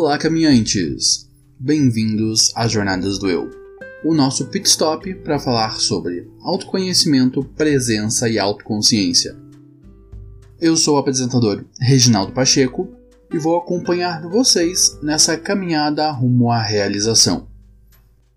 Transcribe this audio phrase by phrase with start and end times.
[0.00, 1.28] Olá, caminhantes!
[1.58, 3.50] Bem-vindos às Jornadas do Eu,
[4.04, 9.36] o nosso pit stop para falar sobre autoconhecimento, presença e autoconsciência.
[10.60, 12.88] Eu sou o apresentador Reginaldo Pacheco
[13.34, 17.48] e vou acompanhar vocês nessa caminhada rumo à realização.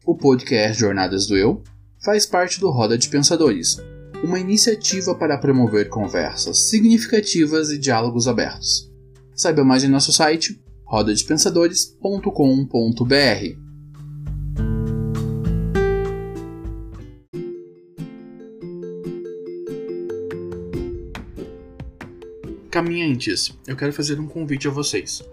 [0.03, 1.62] O podcast Jornadas do Eu
[2.03, 3.77] faz parte do Roda de Pensadores,
[4.23, 8.91] uma iniciativa para promover conversas significativas e diálogos abertos.
[9.35, 10.59] Saiba mais em nosso site
[10.91, 13.55] rodadepensadores.com.br.
[22.70, 25.23] Caminhantes, eu quero fazer um convite a vocês.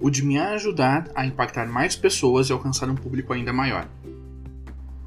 [0.00, 3.88] O de me ajudar a impactar mais pessoas e alcançar um público ainda maior.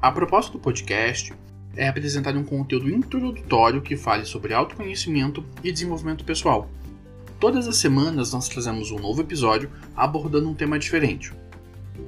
[0.00, 1.34] A proposta do podcast
[1.76, 6.70] é apresentar um conteúdo introdutório que fale sobre autoconhecimento e desenvolvimento pessoal.
[7.40, 11.32] Todas as semanas nós trazemos um novo episódio abordando um tema diferente.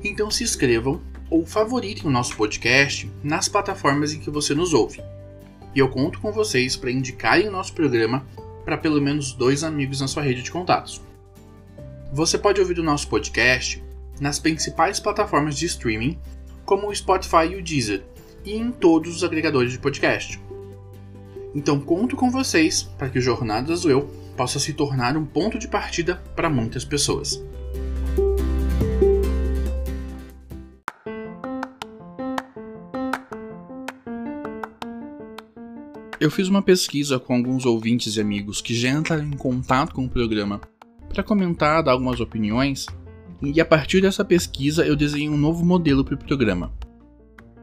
[0.04, 5.02] Então se inscrevam ou favoritem o nosso podcast nas plataformas em que você nos ouve.
[5.74, 8.26] E eu conto com vocês para indicarem o nosso programa
[8.62, 11.00] para pelo menos dois amigos na sua rede de contatos.
[12.12, 13.82] Você pode ouvir o nosso podcast
[14.20, 16.18] nas principais plataformas de streaming,
[16.62, 18.04] como o Spotify e o Deezer,
[18.44, 20.38] e em todos os agregadores de podcast.
[21.54, 25.58] Então conto com vocês para que o Jornadas do Eu possa se tornar um ponto
[25.58, 27.42] de partida para muitas pessoas.
[36.20, 40.04] Eu fiz uma pesquisa com alguns ouvintes e amigos que já entraram em contato com
[40.04, 40.60] o programa
[41.12, 42.86] para comentar, dar algumas opiniões,
[43.42, 46.72] e a partir dessa pesquisa eu desenhei um novo modelo para o programa.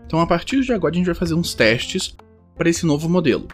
[0.05, 2.15] Então, a partir de agora, a gente vai fazer uns testes
[2.57, 3.47] para esse novo modelo.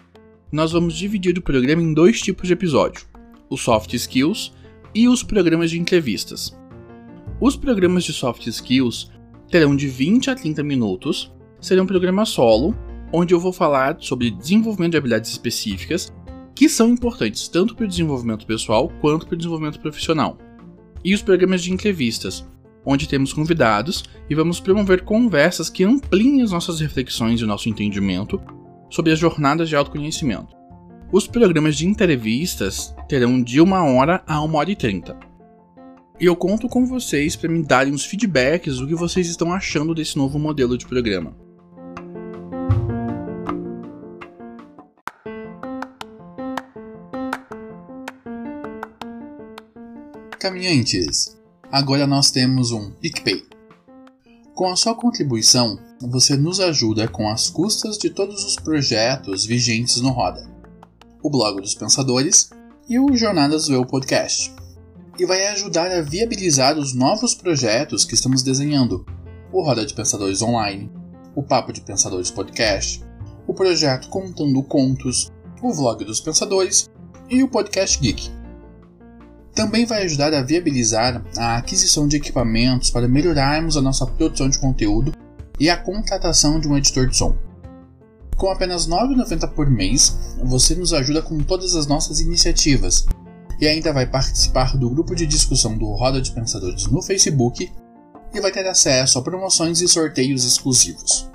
[0.56, 3.06] Nós vamos dividir o programa em dois tipos de episódio:
[3.50, 4.54] os soft skills
[4.96, 6.58] e os programas de entrevistas.
[7.42, 9.12] Os programas de soft skills
[9.52, 11.30] terão de 20 a 30 minutos,
[11.60, 12.74] serão um programa solo,
[13.12, 16.14] onde eu vou falar sobre desenvolvimento de habilidades específicas
[16.56, 20.38] que são importantes tanto para o desenvolvimento pessoal quanto para o desenvolvimento profissional.
[21.04, 22.48] E os programas de entrevistas,
[22.86, 27.68] onde temos convidados e vamos promover conversas que ampliem as nossas reflexões e o nosso
[27.68, 28.40] entendimento
[28.90, 30.56] sobre as jornadas de autoconhecimento.
[31.12, 35.18] Os programas de entrevistas terão de uma hora a uma hora e trinta.
[36.20, 39.94] E eu conto com vocês para me darem os feedbacks do que vocês estão achando
[39.94, 41.36] desse novo modelo de programa.
[50.40, 51.38] Caminhantes,
[51.72, 53.44] agora nós temos um PicPay.
[54.54, 60.02] Com a sua contribuição, você nos ajuda com as custas de todos os projetos vigentes
[60.02, 60.46] no Roda,
[61.24, 62.50] o Blog dos Pensadores
[62.90, 64.54] e o Jornadas do Eu Podcast,
[65.18, 69.06] e vai ajudar a viabilizar os novos projetos que estamos desenhando,
[69.54, 70.92] o Roda de Pensadores Online,
[71.34, 73.02] o Papo de Pensadores Podcast,
[73.48, 76.90] o projeto Contando Contos, o Vlog dos Pensadores
[77.30, 78.30] e o Podcast Geek.
[79.54, 84.60] Também vai ajudar a viabilizar a aquisição de equipamentos para melhorarmos a nossa produção de
[84.60, 85.14] conteúdo
[85.60, 87.36] e a contratação de um editor de som.
[88.38, 93.06] Com apenas R$ 9,90 por mês, você nos ajuda com todas as nossas iniciativas
[93.60, 97.72] e ainda vai participar do grupo de discussão do Roda de Pensadores no Facebook
[98.34, 101.30] e vai ter acesso a promoções e sorteios exclusivos.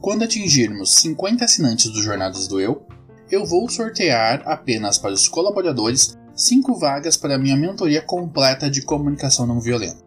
[0.00, 2.86] Quando atingirmos 50 assinantes do Jornadas do Eu,
[3.30, 9.46] eu vou sortear apenas para os colaboradores 5 vagas para minha mentoria completa de comunicação
[9.46, 10.02] não violenta.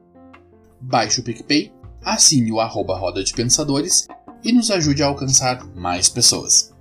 [0.80, 1.72] Baixe o PicPay,
[2.04, 4.08] assine o arroba Roda de Pensadores
[4.44, 6.72] e nos ajude a alcançar mais pessoas.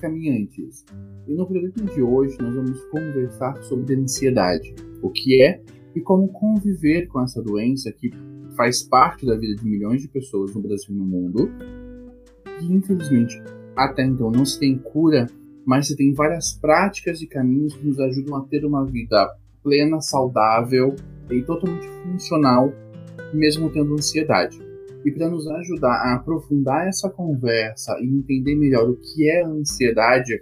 [0.00, 0.84] Caminhantes,
[1.26, 5.60] e no programa de hoje nós vamos conversar sobre ansiedade, o que é
[5.94, 8.10] e como conviver com essa doença que
[8.56, 11.50] faz parte da vida de milhões de pessoas no Brasil e no mundo.
[12.60, 13.42] E infelizmente,
[13.74, 15.26] até então não se tem cura,
[15.64, 19.28] mas se tem várias práticas e caminhos que nos ajudam a ter uma vida
[19.62, 20.94] plena, saudável
[21.30, 22.72] e totalmente funcional,
[23.34, 24.58] mesmo tendo ansiedade.
[25.04, 29.48] E para nos ajudar a aprofundar essa conversa e entender melhor o que é a
[29.48, 30.40] ansiedade,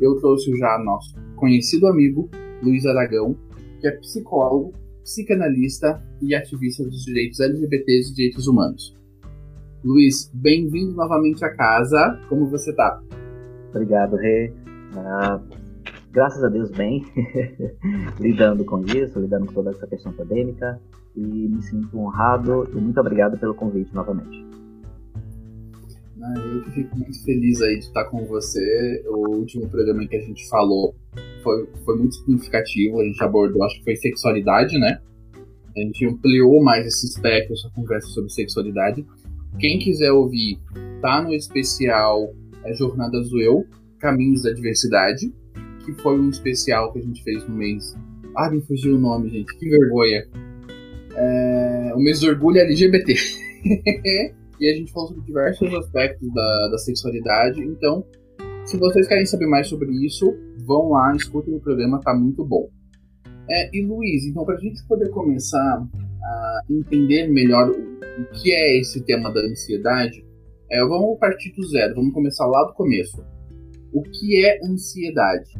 [0.00, 2.30] eu trouxe já nosso conhecido amigo
[2.62, 3.36] Luiz Aragão,
[3.80, 4.72] que é psicólogo
[5.02, 8.94] psicanalista e ativista dos direitos LGBTs e direitos humanos.
[9.84, 12.20] Luiz, bem-vindo novamente à casa.
[12.28, 13.02] Como você está?
[13.70, 14.52] Obrigado, Rê.
[14.94, 15.42] Uh,
[16.12, 17.04] graças a Deus, bem,
[18.20, 20.80] lidando com isso, lidando com toda essa questão pandêmica
[21.16, 24.46] e me sinto honrado e muito obrigado pelo convite novamente.
[26.22, 29.04] Ah, eu fico muito feliz aí de estar com você.
[29.08, 30.94] O último programa que a gente falou
[31.42, 33.00] foi, foi muito significativo.
[33.00, 35.00] A gente abordou, acho que foi sexualidade, né?
[35.76, 39.04] A gente ampliou mais esse espectro, essa conversa sobre sexualidade.
[39.58, 40.58] Quem quiser ouvir,
[41.00, 42.32] tá no especial
[42.64, 43.66] é, Jornada Zoeu,
[43.98, 45.32] Caminhos da Diversidade,
[45.84, 47.94] que foi um especial que a gente fez no mês.
[48.36, 50.26] Ah, me fugiu o nome, gente, que vergonha.
[51.14, 53.14] É, o mês do orgulho LGBT.
[54.60, 57.60] e a gente falou sobre diversos aspectos da, da sexualidade.
[57.62, 58.04] Então,
[58.64, 60.34] se vocês querem saber mais sobre isso,
[60.64, 62.68] vão lá, escutem o programa, tá muito bom.
[63.50, 65.86] É, e Luiz, então, para a gente poder começar
[66.24, 70.24] a entender melhor o, o que é esse tema da ansiedade,
[70.70, 73.24] é, vamos partir do zero, vamos começar lá do começo.
[73.92, 75.50] O que é ansiedade?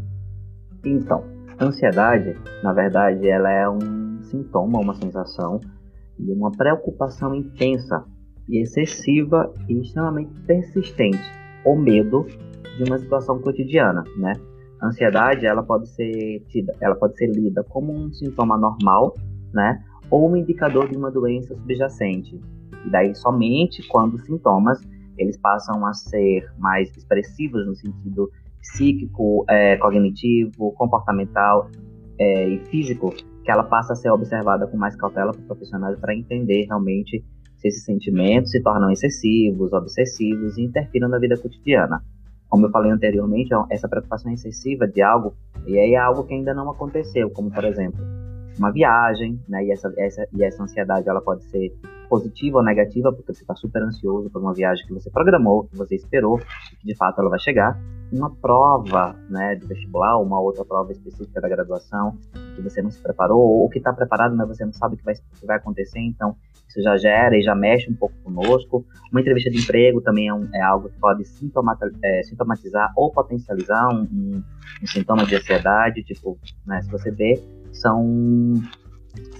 [0.84, 1.24] Então,
[1.60, 5.60] ansiedade, na verdade, ela é um sintoma, uma sensação
[6.18, 8.04] e uma preocupação intensa
[8.48, 11.22] e excessiva e extremamente persistente,
[11.64, 12.26] ou medo
[12.76, 14.32] de uma situação cotidiana, né?
[14.80, 19.14] A ansiedade, ela pode ser tida, ela pode ser lida como um sintoma normal,
[19.52, 19.84] né?
[20.12, 22.38] Ou um indicador de uma doença subjacente.
[22.84, 24.78] E daí somente quando os sintomas
[25.16, 28.30] eles passam a ser mais expressivos no sentido
[28.60, 31.70] psíquico, é, cognitivo, comportamental
[32.18, 36.14] é, e físico, que ela passa a ser observada com mais cautela por profissionais para
[36.14, 37.24] entender realmente
[37.56, 42.02] se esses sentimentos se tornam excessivos, obsessivos e interfiram na vida cotidiana.
[42.48, 45.34] Como eu falei anteriormente, é essa preocupação excessiva de algo,
[45.66, 48.04] e é algo que ainda não aconteceu, como por exemplo,
[48.58, 49.64] uma viagem, né?
[49.64, 51.72] E essa, essa, e essa ansiedade ela pode ser
[52.08, 55.76] positiva ou negativa, porque você está super ansioso por uma viagem que você programou, que
[55.76, 57.78] você esperou, que de fato ela vai chegar.
[58.12, 62.18] Uma prova, né, de vestibular, uma outra prova específica da graduação,
[62.54, 65.04] que você não se preparou, ou que está preparado, mas você não sabe o que
[65.04, 66.36] vai, que vai acontecer, então
[66.72, 68.84] isso já gera e já mexe um pouco conosco.
[69.10, 71.22] Uma entrevista de emprego também é, um, é algo que pode
[72.02, 74.42] é, sintomatizar ou potencializar um, um,
[74.82, 76.02] um, sintoma de ansiedade.
[76.02, 78.54] Tipo, né, se você vê, são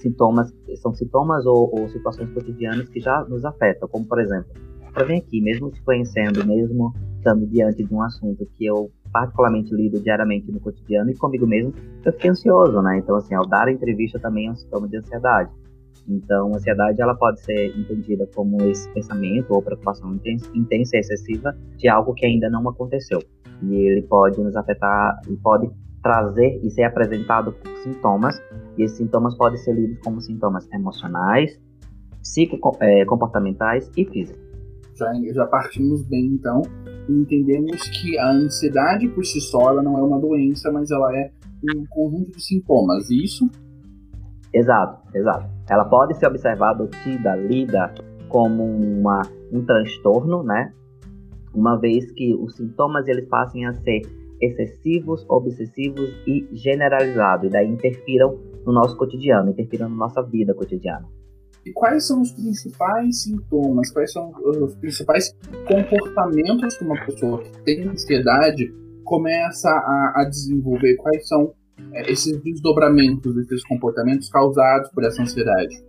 [0.00, 4.50] sintomas, são sintomas ou, ou situações cotidianas que já nos afetam, como por exemplo,
[4.92, 9.74] para vir aqui, mesmo te conhecendo, mesmo estando diante de um assunto que eu particularmente
[9.74, 11.72] lido diariamente no cotidiano e comigo mesmo,
[12.04, 12.98] eu fiquei ansioso, né?
[12.98, 15.50] Então, assim, ao dar a entrevista também é um sintoma de ansiedade.
[16.08, 20.14] Então, a ansiedade ela pode ser entendida como esse pensamento ou preocupação
[20.54, 23.20] intensa e excessiva de algo que ainda não aconteceu.
[23.62, 25.70] E ele pode nos afetar e pode
[26.02, 28.42] trazer e ser apresentado por sintomas,
[28.76, 31.60] e esses sintomas podem ser lidos como sintomas emocionais,
[32.20, 34.42] psicocomportamentais é, e físicos.
[34.96, 36.62] Já, já partimos bem, então,
[37.08, 41.16] e entendemos que a ansiedade por si só ela não é uma doença, mas ela
[41.16, 41.30] é
[41.76, 43.48] um conjunto de sintomas, isso?
[44.52, 45.50] Exato, exato.
[45.70, 47.94] Ela pode ser observada, tida, lida
[48.28, 49.22] como uma,
[49.52, 50.72] um transtorno, né?
[51.54, 54.02] Uma vez que os sintomas eles passem a ser
[54.42, 61.06] excessivos, obsessivos e generalizados, e daí interfiram no nosso cotidiano, interfiram na nossa vida cotidiana.
[61.64, 65.32] E quais são os principais sintomas, quais são os principais
[65.66, 68.74] comportamentos que uma pessoa que tem ansiedade
[69.04, 70.96] começa a, a desenvolver?
[70.96, 71.54] Quais são
[71.92, 75.80] é, esses desdobramentos desses comportamentos causados por essa ansiedade?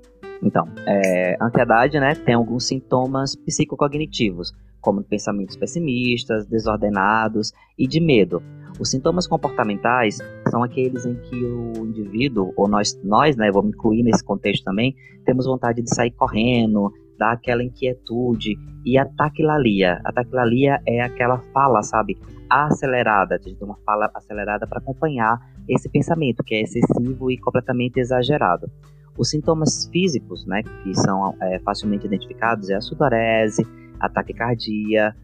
[0.43, 7.99] Então, é, a ansiedade né, tem alguns sintomas psicocognitivos, como pensamentos pessimistas, desordenados e de
[7.99, 8.43] medo.
[8.79, 10.17] Os sintomas comportamentais
[10.49, 14.63] são aqueles em que o indivíduo, ou nós, nós né, vou me incluir nesse contexto
[14.63, 14.93] também,
[15.25, 20.01] temos vontade de sair correndo, dar aquela inquietude e a taquilalia.
[20.03, 22.17] A taquilalia é aquela fala, sabe,
[22.49, 28.69] acelerada, de uma fala acelerada para acompanhar esse pensamento que é excessivo e completamente exagerado.
[29.15, 33.63] Os sintomas físicos, né, que são é, facilmente identificados, é a sudorese,
[34.03, 35.15] a taquicardia,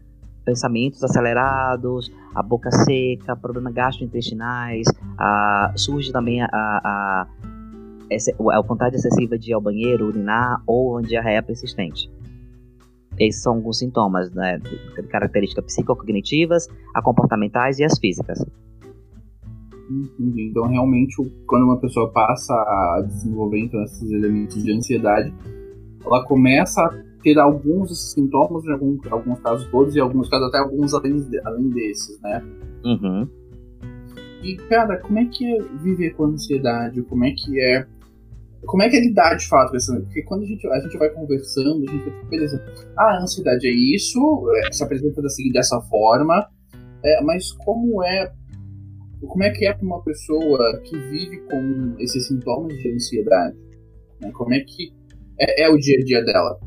[0.44, 4.86] pensamentos acelerados, a boca seca, problemas gastrointestinais,
[5.18, 7.26] a, surge também a, a,
[8.54, 12.10] a, vontade excessiva de ir ao banheiro, urinar ou a diarreia persistente.
[13.18, 18.42] Esses são alguns sintomas né, de características psicocognitivas, a comportamentais e as físicas.
[19.90, 20.48] Entendi.
[20.48, 25.34] Então, realmente, quando uma pessoa passa a desenvolver então, esses elementos de ansiedade,
[26.02, 30.48] ela começa a ter alguns desses sintomas, em alguns, alguns casos todos, e alguns casos
[30.48, 32.42] até alguns além, além desses, né?
[32.84, 33.28] Uhum.
[34.42, 37.02] E, cara, como é que é viver com ansiedade?
[37.02, 37.86] Como é que é
[38.66, 39.98] como é que é lidar de fato com essa.
[40.00, 42.62] Porque quando a gente, a gente vai conversando, a gente vai, beleza,
[42.96, 44.20] ah, a ansiedade é isso,
[44.56, 46.46] é, se apresenta assim, dessa forma,
[47.02, 48.32] é, mas como é.
[49.26, 53.56] Como é que é para uma pessoa que vive com esses sintomas de ansiedade?
[54.18, 54.30] Né?
[54.32, 54.94] Como é que
[55.38, 56.58] é, é o dia a dia dela?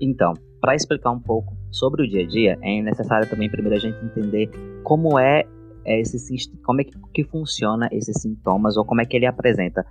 [0.00, 3.80] Então, para explicar um pouco sobre o dia a dia, é necessário também primeiro a
[3.80, 4.48] gente entender
[4.84, 5.44] como é,
[5.84, 9.84] é esse como é que, funciona esses sintomas ou como é que ele apresenta.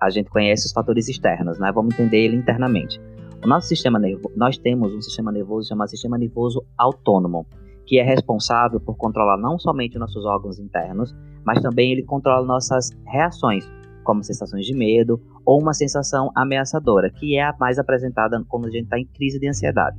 [0.00, 1.70] A gente conhece os fatores externos, né?
[1.72, 3.00] Vamos entender ele internamente.
[3.42, 7.46] O nosso sistema nervoso, nós temos um sistema nervoso chamado sistema nervoso autônomo,
[7.86, 12.90] que é responsável por controlar não somente nossos órgãos internos, mas também ele controla nossas
[13.06, 13.64] reações,
[14.10, 18.70] como sensações de medo ou uma sensação ameaçadora, que é a mais apresentada quando a
[18.70, 19.96] gente está em crise de ansiedade,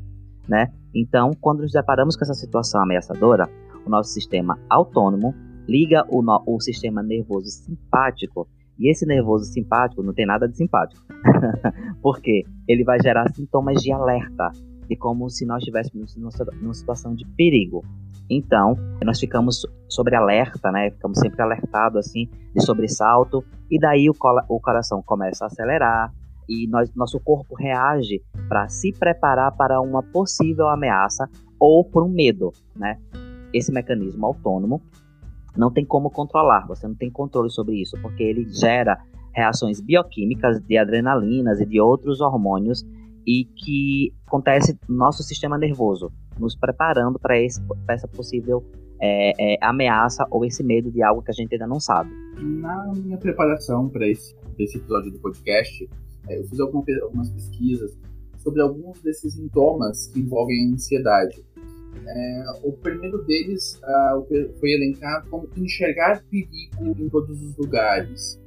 [0.49, 0.67] né?
[0.93, 3.49] Então, quando nos deparamos com essa situação ameaçadora,
[3.85, 5.33] o nosso sistema autônomo
[5.65, 10.57] liga o, no, o sistema nervoso simpático e esse nervoso simpático não tem nada de
[10.57, 11.01] simpático,
[12.03, 14.51] porque ele vai gerar sintomas de alerta,
[14.89, 17.81] de como se nós estivéssemos numa situação de perigo.
[18.33, 20.89] Então, nós ficamos sobre alerta, né?
[20.91, 24.15] Ficamos sempre alertados assim de sobressalto e daí o,
[24.47, 26.13] o coração começa a acelerar
[26.47, 32.09] e nós, nosso corpo reage para se preparar para uma possível ameaça ou por um
[32.09, 32.97] medo, né?
[33.53, 34.81] Esse mecanismo autônomo
[35.57, 38.97] não tem como controlar, você não tem controle sobre isso, porque ele gera
[39.33, 42.85] reações bioquímicas de adrenalinas e de outros hormônios
[43.27, 48.63] e que acontece no nosso sistema nervoso, nos preparando para essa possível
[48.99, 52.11] é, é, ameaça ou esse medo de algo que a gente ainda não sabe.
[52.39, 55.89] Na minha preparação para esse, esse episódio do podcast,
[56.27, 57.97] é, eu fiz algumas pesquisas
[58.37, 61.43] sobre alguns desses sintomas que envolvem a ansiedade.
[62.05, 64.25] É, o primeiro deles uh,
[64.59, 68.39] foi elencado como enxergar perigo em todos os lugares.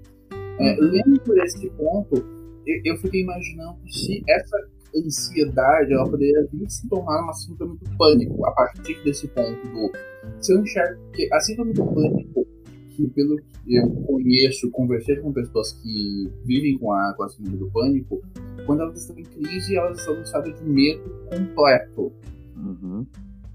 [0.58, 0.90] É, uhum.
[0.90, 2.24] lendo por esse ponto,
[2.66, 4.56] eu, fiquei imaginando se essa
[4.96, 9.92] ansiedade ela poderia vir se tornar uma síndrome do pânico a partir desse ponto do
[10.40, 12.46] se eu enxergo que a síndrome do pânico
[12.90, 17.58] que pelo que eu conheço conversei com pessoas que vivem com a, com a síndrome
[17.58, 18.22] do pânico
[18.66, 22.12] quando elas estão em crise elas estão em estado de medo completo
[22.56, 23.06] uhum.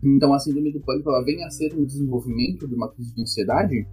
[0.03, 3.21] então a síndrome do pânico ela vem a ser um desenvolvimento de uma crise de
[3.21, 3.87] ansiedade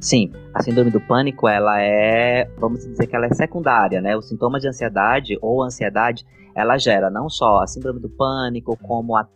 [0.00, 4.16] Sim, a síndrome do pânico, ela é, vamos dizer que ela é secundária, né?
[4.16, 9.14] Os sintomas de ansiedade ou ansiedade, ela gera não só a síndrome do pânico, como
[9.14, 9.28] a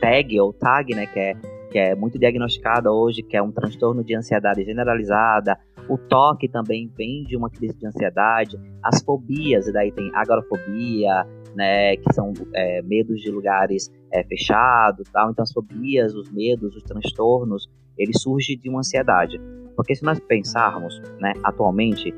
[0.00, 1.34] TAG ou TAG, né, que é
[1.74, 5.58] que é muito diagnosticada hoje, que é um transtorno de ansiedade generalizada.
[5.88, 8.56] O toque também vem de uma crise de ansiedade.
[8.80, 15.08] As fobias, e daí tem agorafobia, né, que são é, medos de lugares é, fechados,
[15.12, 15.32] tal.
[15.32, 17.68] Então as fobias, os medos, os transtornos,
[17.98, 19.40] eles surgem de uma ansiedade.
[19.76, 22.14] Porque se nós pensarmos, né, atualmente,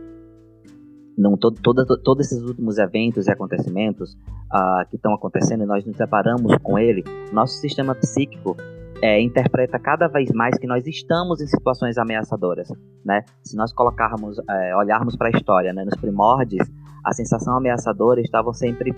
[1.17, 4.15] não, todo, todo, todos esses últimos eventos e acontecimentos
[4.53, 8.57] uh, que estão acontecendo e nós nos deparamos com ele, nosso sistema psíquico
[9.03, 12.69] é, interpreta cada vez mais que nós estamos em situações ameaçadoras,
[13.05, 13.25] né?
[13.43, 16.67] Se nós colocarmos, é, olharmos para a história, né, nos primórdios,
[17.05, 18.95] a sensação ameaçadora estava sempre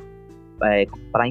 [0.63, 1.25] é, para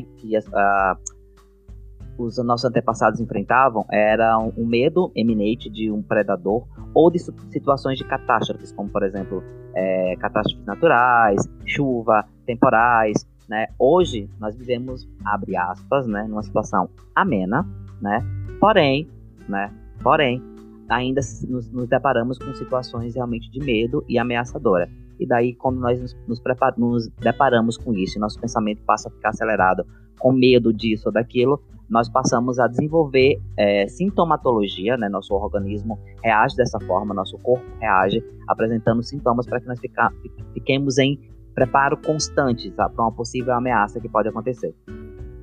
[2.17, 8.03] os nossos antepassados enfrentavam era um, medo eminente de um predador ou de situações de
[8.03, 9.43] catástrofes, como por exemplo
[9.75, 13.27] é, catástrofes naturais, chuva, temporais.
[13.47, 13.67] Né?
[13.77, 17.65] Hoje nós vivemos, abre aspas, né, numa situação amena,
[18.01, 18.19] né?
[18.59, 19.07] porém,
[19.47, 19.71] né,
[20.01, 20.41] porém,
[20.89, 24.89] ainda nos, nos deparamos com situações realmente de medo e ameaçadora.
[25.19, 26.41] E daí, quando nós nos, nos,
[26.77, 29.85] nos deparamos com isso nosso pensamento passa a ficar acelerado
[30.19, 35.07] com medo disso ou daquilo, nós passamos a desenvolver é, sintomatologia, né?
[35.07, 40.11] Nosso organismo reage dessa forma, nosso corpo reage, apresentando sintomas para que nós fica,
[40.53, 41.19] fiquemos em
[41.55, 42.87] preparo constante tá?
[42.89, 44.75] para uma possível ameaça que pode acontecer.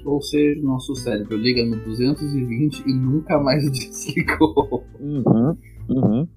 [0.04, 4.85] Ou seja, nosso cérebro liga no 220 e nunca mais desligou.
[5.00, 5.57] Uhum,
[5.88, 6.28] uhum.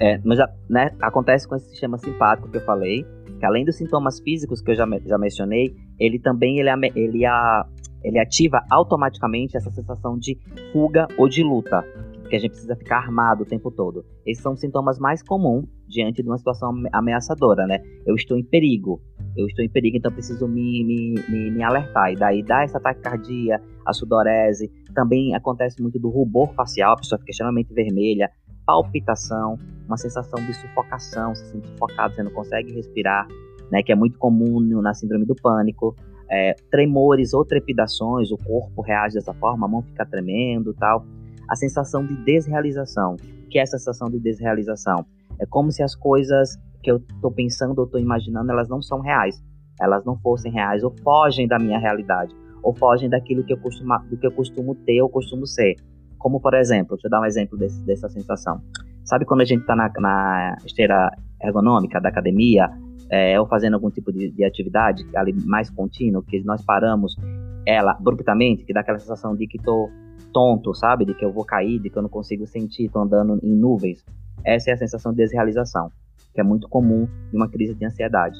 [0.00, 3.04] É, mas né, acontece com esse sistema simpático que eu falei,
[3.38, 7.26] que além dos sintomas físicos que eu já, já mencionei, ele também ele, ele
[8.02, 10.38] ele ativa automaticamente essa sensação de
[10.72, 11.84] fuga ou de luta,
[12.28, 14.04] que a gente precisa ficar armado o tempo todo.
[14.24, 17.80] Esses são os sintomas mais comuns diante de uma situação ameaçadora, né?
[18.04, 19.00] Eu estou em perigo,
[19.36, 22.12] eu estou em perigo, então preciso me, me, me, me alertar.
[22.12, 27.18] E daí dá essa taquicardia, a sudorese, também acontece muito do rubor facial, a pessoa
[27.18, 28.30] fica extremamente vermelha,
[28.66, 33.26] palpitação, uma sensação de sufocação, se sente sufocado, você não consegue respirar,
[33.70, 33.82] né?
[33.82, 35.94] Que é muito comum na síndrome do pânico
[36.28, 41.04] é, tremores ou trepidações, o corpo reage dessa forma, a mão fica tremendo tal.
[41.48, 43.16] A sensação de desrealização.
[43.48, 45.06] Que é essa sensação de desrealização?
[45.38, 49.00] É como se as coisas que eu estou pensando ou estou imaginando, elas não são
[49.00, 49.40] reais.
[49.80, 52.34] Elas não fossem reais ou fogem da minha realidade.
[52.62, 55.76] Ou fogem daquilo que eu costumo, do que eu costumo ter ou costumo ser.
[56.26, 58.60] Como, por exemplo, deixa eu dar um exemplo desse, dessa sensação.
[59.04, 62.68] Sabe quando a gente está na, na esteira ergonômica da academia
[63.08, 67.14] é, ou fazendo algum tipo de, de, atividade ali mais contínuo, que nós paramos
[67.64, 69.88] ela abruptamente, que dá aquela sensação de que tô
[70.32, 71.04] tonto, sabe?
[71.04, 74.04] De que eu vou cair, de que eu não consigo sentir, tô andando em nuvens.
[74.44, 75.92] Essa é a sensação de desrealização,
[76.34, 78.36] que é muito comum em uma crise de ansiedade.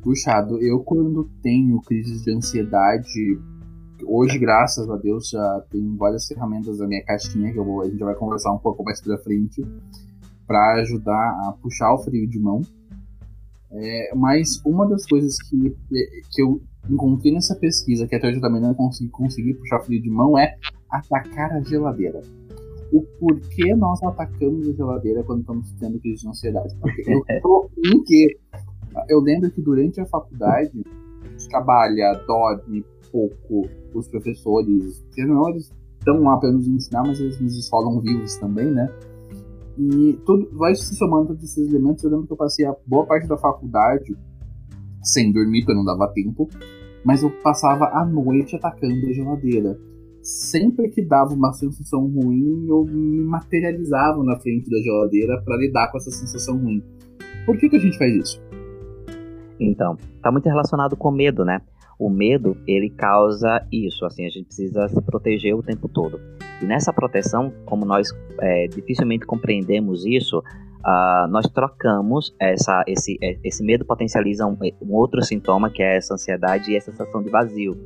[0.00, 3.36] Puxado, eu quando tenho crises de ansiedade,
[4.04, 7.88] hoje, graças a Deus, já tenho várias ferramentas na minha caixinha que eu vou, a
[7.88, 9.64] gente vai conversar um pouco mais pra frente
[10.46, 12.62] para ajudar a puxar o freio de mão.
[13.72, 15.76] É, mas uma das coisas que,
[16.30, 20.02] que eu encontrei nessa pesquisa, que até hoje eu também não consegui, consegui puxar freio
[20.02, 20.56] de mão, é
[20.90, 22.20] atacar a geladeira.
[22.92, 26.74] O porquê nós atacamos a geladeira quando estamos tendo crise de ansiedade?
[26.80, 28.36] Porque eu tô em que
[29.08, 30.84] eu lembro que durante a faculdade
[31.24, 37.20] a gente trabalha, dorme pouco, os professores, não, eles estão lá para nos ensinar, mas
[37.20, 38.92] eles nos escolam vivos também, né?
[39.78, 42.02] E tudo vai se somando todos esses elementos.
[42.02, 44.16] Eu lembro que eu passei a boa parte da faculdade
[45.02, 46.48] sem dormir, porque não dava tempo,
[47.04, 49.78] mas eu passava a noite atacando a geladeira.
[50.22, 55.90] Sempre que dava uma sensação ruim, eu me materializava na frente da geladeira para lidar
[55.90, 56.82] com essa sensação ruim.
[57.46, 58.42] Por que, que a gente faz isso?
[59.58, 61.62] Então, tá muito relacionado com medo, né?
[62.00, 66.18] O medo, ele causa isso, assim, a gente precisa se proteger o tempo todo.
[66.62, 68.08] E nessa proteção, como nós
[68.40, 74.94] é, dificilmente compreendemos isso, uh, nós trocamos essa, esse, é, esse medo potencializa um, um,
[74.94, 77.76] outro sintoma, que é essa ansiedade e essa sensação de vazio.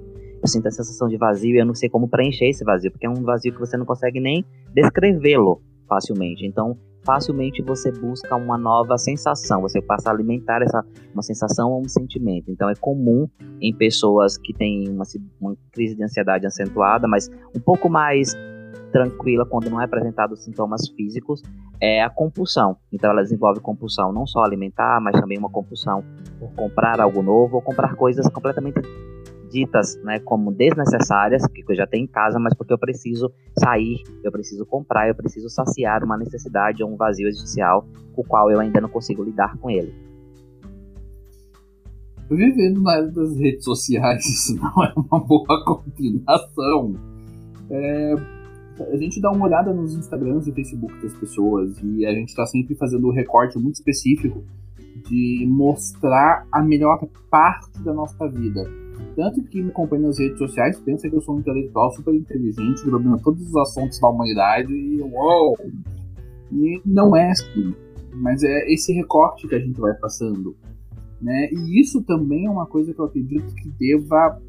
[0.41, 3.07] Eu sinto a sensação de vazio e eu não sei como preencher esse vazio, porque
[3.07, 6.47] é um vazio que você não consegue nem descrevê-lo facilmente.
[6.47, 11.81] Então, facilmente você busca uma nova sensação, você passa a alimentar essa uma sensação ou
[11.81, 12.51] um sentimento.
[12.51, 13.29] Então é comum
[13.61, 15.05] em pessoas que têm uma,
[15.41, 18.35] uma crise de ansiedade acentuada, mas um pouco mais
[18.93, 21.43] tranquila quando não é apresentado sintomas físicos,
[21.81, 22.77] é a compulsão.
[22.93, 26.05] Então ela desenvolve compulsão não só alimentar, mas também uma compulsão
[26.39, 28.81] por comprar algo novo ou comprar coisas completamente
[29.55, 34.03] ditas né, como desnecessárias, que eu já tenho em casa, mas porque eu preciso sair,
[34.23, 38.51] eu preciso comprar, eu preciso saciar uma necessidade ou um vazio existencial com o qual
[38.51, 39.95] eu ainda não consigo lidar com ele.
[42.29, 46.95] Vivendo na era das redes sociais, isso não é uma boa combinação.
[47.71, 48.15] É,
[48.93, 52.45] a gente dá uma olhada nos Instagrams e Facebook das pessoas e a gente está
[52.47, 54.43] sempre fazendo um recorte muito específico
[55.09, 58.84] de mostrar a melhor parte da nossa vida
[59.15, 62.85] tanto que me acompanha nas redes sociais pensa que eu sou um intelectual super inteligente,
[62.89, 65.57] domina todos os assuntos da humanidade e uou!
[66.53, 67.75] E não é assim.
[68.13, 70.55] Mas é esse recorte que a gente vai passando.
[71.21, 71.49] Né?
[71.53, 74.41] E isso também é uma coisa que eu acredito que deva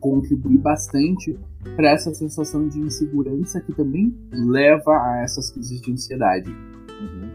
[0.00, 1.38] contribuir bastante
[1.76, 6.50] para essa sensação de insegurança que também leva a essas crises de ansiedade.
[6.50, 7.31] Uhum.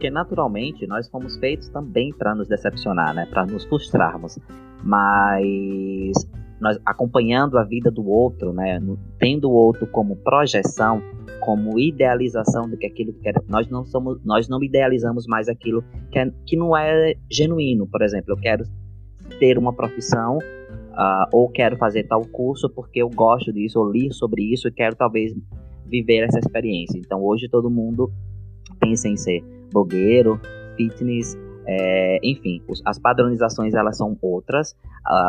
[0.00, 3.26] Porque naturalmente nós fomos feitos também para nos decepcionar, né?
[3.26, 4.38] para nos frustrarmos
[4.82, 6.12] mas
[6.60, 8.80] nós acompanhando a vida do outro, né,
[9.18, 11.02] tendo o outro como projeção,
[11.40, 15.82] como idealização do que aquilo que quer, nós não somos, nós não idealizamos mais aquilo
[16.10, 17.86] que, é, que não é genuíno.
[17.86, 18.64] Por exemplo, eu quero
[19.38, 24.12] ter uma profissão uh, ou quero fazer tal curso porque eu gosto disso, ou li
[24.12, 25.32] sobre isso e quero talvez
[25.86, 26.98] viver essa experiência.
[26.98, 28.12] Então hoje todo mundo
[28.78, 30.40] pensa em ser blogueiro,
[30.76, 34.74] fitness, é, enfim, os, as padronizações elas são outras,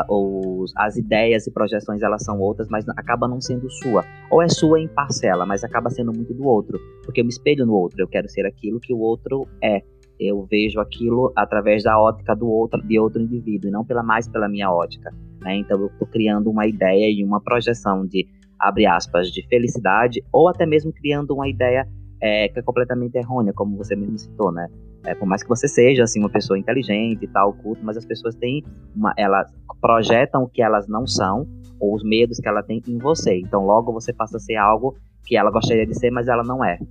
[0.09, 4.03] os, as ideias e projeções elas são outras, mas acaba não sendo sua.
[4.29, 7.65] Ou é sua em parcela, mas acaba sendo muito do outro, porque eu me espelho
[7.65, 9.83] no outro, eu quero ser aquilo que o outro é.
[10.19, 14.27] Eu vejo aquilo através da ótica do outro, de outro indivíduo, e não pela mais
[14.27, 15.11] pela minha ótica.
[15.41, 15.57] Né?
[15.57, 18.27] Então eu estou criando uma ideia e uma projeção de,
[18.59, 21.87] abre aspas, de felicidade, ou até mesmo criando uma ideia
[22.21, 24.67] é, que é completamente errônea, como você mesmo citou, né?
[25.03, 28.05] É, por mais que você seja assim uma pessoa inteligente e tal, culto, mas as
[28.05, 28.63] pessoas têm
[28.95, 31.47] uma, elas projetam o que elas não são
[31.79, 33.39] ou os medos que ela tem em você.
[33.39, 36.63] Então logo você passa a ser algo que ela gostaria de ser, mas ela não
[36.63, 36.77] é.
[36.79, 36.87] Não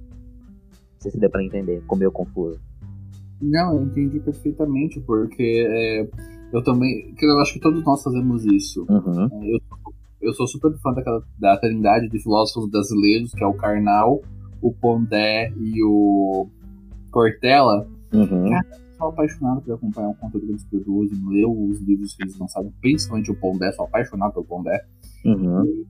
[0.99, 2.61] sei se deu para entender, ficou meio confuso.
[3.41, 6.09] Não, eu entendi perfeitamente, porque é,
[6.53, 8.85] eu também, eu acho que todos nós fazemos isso.
[8.89, 9.29] Uhum.
[9.33, 9.61] É, eu,
[10.21, 14.21] eu sou super fã daquela, da trindade de filósofos brasileiros, que é o Karnal,
[14.61, 16.49] o Pondé e o
[17.11, 17.87] Cortella.
[18.13, 18.49] Uhum.
[18.49, 22.23] Cara, eu sou apaixonado por acompanhar o conteúdo que eles produzem, ler os livros que
[22.23, 24.85] eles lançaram, principalmente o Pondé, sou apaixonado pelo Pondé.
[25.25, 25.85] Uhum.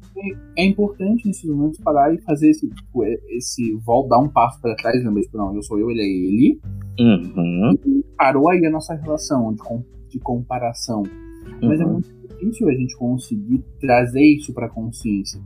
[0.57, 4.75] É importante nesses momentos parar e fazer esse, tipo, esse voltar dar um passo para
[4.75, 5.23] trás, lembra?
[5.23, 6.61] Tipo, não, eu sou eu, ele é ele.
[6.99, 7.73] Uhum.
[7.87, 9.63] E parou aí a nossa relação de,
[10.11, 11.05] de comparação.
[11.63, 11.93] Mas é uhum.
[11.95, 15.41] muito difícil a gente conseguir trazer isso para consciência.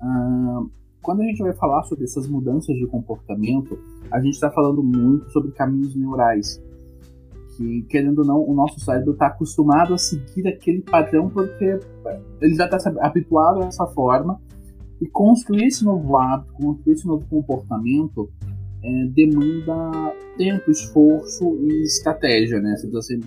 [0.00, 0.62] Ah,
[1.02, 3.78] quando a gente vai falar sobre essas mudanças de comportamento,
[4.10, 6.62] a gente está falando muito sobre caminhos neurais,
[7.56, 11.78] que, querendo ou não, o nosso cérebro está acostumado a seguir aquele padrão porque
[12.40, 14.40] ele já está habituado a essa forma.
[15.00, 18.30] E construir esse novo hábito, construir esse novo comportamento,
[18.82, 22.76] é, demanda tempo, esforço e estratégia, né?
[22.92, 23.18] Você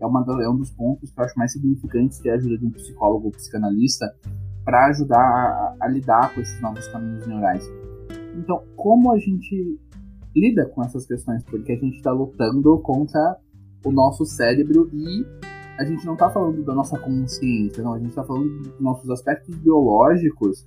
[0.00, 2.66] é, uma, é um dos pontos que eu acho mais significantes ter a ajuda de
[2.66, 4.12] um psicólogo ou psicanalista
[4.64, 7.68] para ajudar a, a, lidar com esses novos caminhos neurais.
[8.36, 9.78] Então, como a gente
[10.34, 11.42] lida com essas questões?
[11.44, 13.36] Porque a gente está lutando contra
[13.84, 15.26] o nosso cérebro e
[15.78, 19.10] a gente não está falando da nossa consciência, não, a gente está falando dos nossos
[19.10, 20.66] aspectos biológicos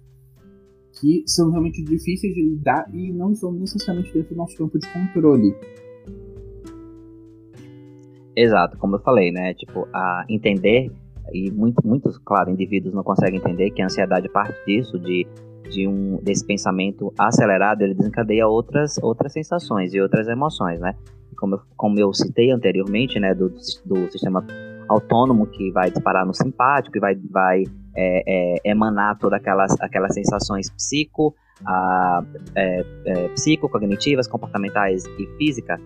[0.99, 4.87] que são realmente difíceis de lidar e não estão necessariamente dentro do nosso campo de
[4.91, 5.55] controle.
[8.35, 9.53] Exato, como eu falei, né?
[9.53, 10.91] Tipo, a entender,
[11.33, 15.27] e muito, muitos, claro, indivíduos não conseguem entender que a ansiedade parte disso, de,
[15.69, 20.95] de um, desse pensamento acelerado, ele desencadeia outras, outras sensações e outras emoções, né?
[21.37, 23.49] Como eu, como eu citei anteriormente, né, do,
[23.85, 24.45] do sistema
[24.87, 27.63] autônomo que vai disparar no simpático, que vai, vai
[27.95, 28.23] é,
[28.65, 31.35] é, emanar todas aquelas, aquelas sensações psico,
[31.65, 32.23] a,
[32.55, 35.79] é, é, psicocognitivas, comportamentais e física,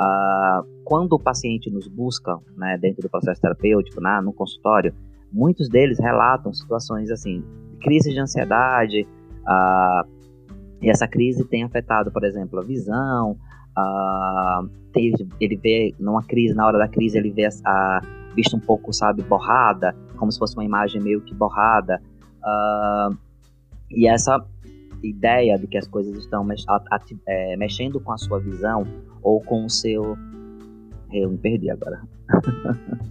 [0.00, 4.94] a, quando o paciente nos busca né, dentro do processo terapêutico, na, no consultório,
[5.30, 7.44] muitos deles relatam situações assim,
[7.82, 9.06] crise de ansiedade,
[9.46, 10.04] a,
[10.80, 13.36] e essa crise tem afetado, por exemplo, a visão,
[13.76, 18.00] a, tem, ele vê, numa crise, na hora da crise, ele vê a,
[18.34, 22.00] vista um pouco, sabe, borrada, como se fosse uma imagem meio que borrada.
[22.38, 23.16] Uh,
[23.90, 24.42] e essa
[25.02, 26.64] ideia de que as coisas estão mex
[27.26, 28.86] é, mexendo com a sua visão
[29.22, 30.16] ou com o seu.
[31.12, 32.00] Eu me perdi agora.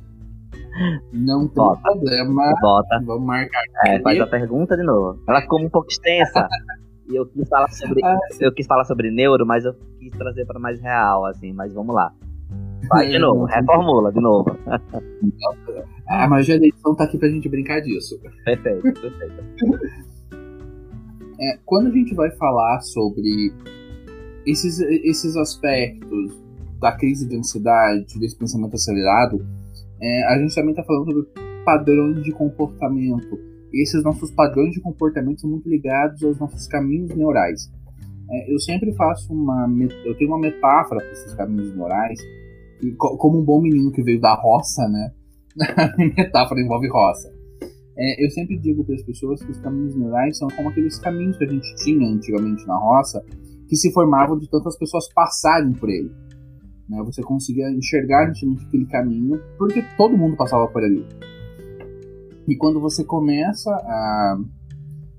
[1.12, 1.82] Não tem Bota.
[1.82, 2.54] problema.
[2.62, 3.02] Bota.
[3.06, 3.62] Vamos marcar.
[3.86, 5.20] É, faz a pergunta de novo.
[5.28, 6.48] Ela ficou um pouco extensa.
[7.10, 8.04] e eu quis falar sobre.
[8.06, 11.74] Ah, eu quis falar sobre neuro, mas eu quis trazer para mais real, assim, mas
[11.74, 12.14] vamos lá.
[12.88, 14.58] Vai de novo, reformula de novo.
[16.08, 18.20] A magia da edição tá aqui pra gente brincar disso.
[18.46, 20.00] Perfeito, perfeito.
[21.42, 23.54] É, quando a gente vai falar sobre
[24.52, 26.38] esses, esses aspectos
[26.80, 29.46] da crise de ansiedade, desse pensamento acelerado,
[30.02, 31.28] é, a gente também está falando sobre
[31.66, 33.40] padrões de comportamento.
[33.72, 37.70] E esses nossos padrões de comportamento são muito ligados aos nossos caminhos neurais.
[38.32, 39.68] É, eu sempre faço uma.
[40.06, 42.20] Eu tenho uma metáfora para esses caminhos neurais
[42.82, 45.12] e como um bom menino que veio da roça, né?
[45.78, 47.32] A metáfora envolve roça.
[47.98, 51.38] É, eu sempre digo para as pessoas que os caminhos neurais são como aqueles caminhos
[51.38, 53.22] que a gente tinha antigamente na roça,
[53.70, 56.12] que se formavam de tantas pessoas passarem por ele.
[56.90, 57.02] Né?
[57.06, 61.06] Você conseguia enxergar nitidamente aquele caminho, porque todo mundo passava por ali.
[62.48, 64.40] E quando você começa a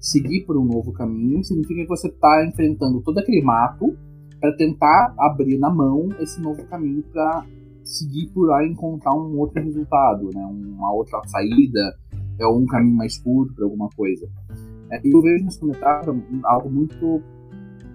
[0.01, 3.97] seguir por um novo caminho, significa que você está enfrentando todo aquele mato
[4.41, 7.47] para tentar abrir na mão esse novo caminho para
[7.85, 10.45] seguir por lá e encontrar um outro resultado, né?
[10.45, 11.95] uma outra saída,
[12.39, 14.27] é um caminho mais curto para alguma coisa.
[14.91, 17.23] É, eu vejo nesse comentário algo muito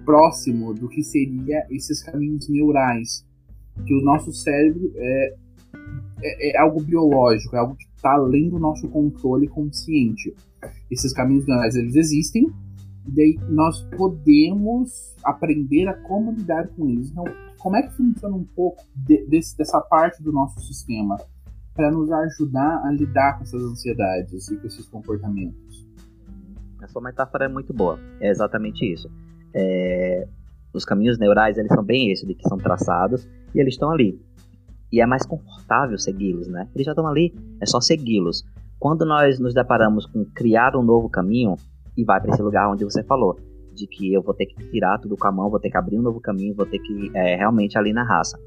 [0.05, 3.25] próximo do que seria esses caminhos neurais,
[3.85, 5.35] que o nosso cérebro é,
[6.21, 10.33] é, é algo biológico, é algo que está além do nosso controle consciente.
[10.89, 12.49] Esses caminhos neurais eles existem,
[13.07, 17.09] daí nós podemos aprender a como lidar com eles.
[17.11, 17.25] Então,
[17.59, 21.17] como é que funciona um pouco de, desse, dessa parte do nosso sistema
[21.73, 25.85] para nos ajudar a lidar com essas ansiedades e com esses comportamentos?
[26.81, 27.99] A sua metáfora é muito boa.
[28.19, 29.09] É exatamente isso.
[29.55, 30.27] É,
[30.73, 34.19] os caminhos neurais eles são bem esses, de que são traçados e eles estão ali.
[34.91, 36.67] E é mais confortável segui-los, né?
[36.75, 38.43] Eles já estão ali, é só segui-los.
[38.77, 41.55] Quando nós nos deparamos com criar um novo caminho,
[41.97, 43.39] e vai para esse lugar onde você falou,
[43.73, 45.97] de que eu vou ter que tirar tudo com a mão, vou ter que abrir
[45.97, 48.39] um novo caminho, vou ter que é, realmente ali na raça.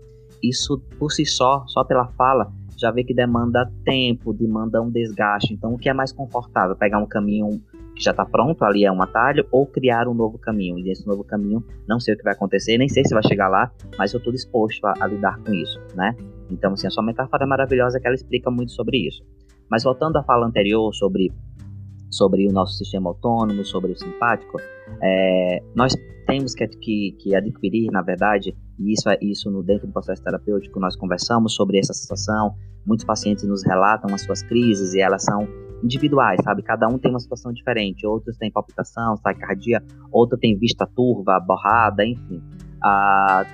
[0.42, 5.52] Isso por si só, só pela fala, já vê que demanda tempo, demanda um desgaste.
[5.52, 6.76] Então, o que é mais confortável?
[6.76, 7.60] Pegar um caminho
[7.98, 10.78] que já está pronto, ali é um atalho, ou criar um novo caminho.
[10.78, 13.48] E nesse novo caminho, não sei o que vai acontecer, nem sei se vai chegar
[13.48, 16.14] lá, mas eu estou disposto a, a, lidar com isso, né?
[16.48, 19.22] Então, assim, a sua metáfora é maravilhosa que ela explica muito sobre isso.
[19.68, 21.30] Mas voltando à fala anterior sobre
[22.10, 24.58] sobre o nosso sistema autônomo, sobre o simpático,
[25.02, 25.94] é, nós
[26.26, 30.22] temos que, que, que, adquirir, na verdade, e isso, é, isso no, dentro do processo
[30.22, 32.54] terapêutico, nós conversamos sobre essa situação,
[32.86, 35.46] muitos pacientes nos relatam as suas crises e elas são
[35.82, 36.62] individuais, sabe?
[36.62, 42.04] Cada um tem uma situação diferente, outros têm palpitação, taquicardia, outro tem vista turva, borrada,
[42.04, 42.42] enfim.
[42.82, 43.44] Ah,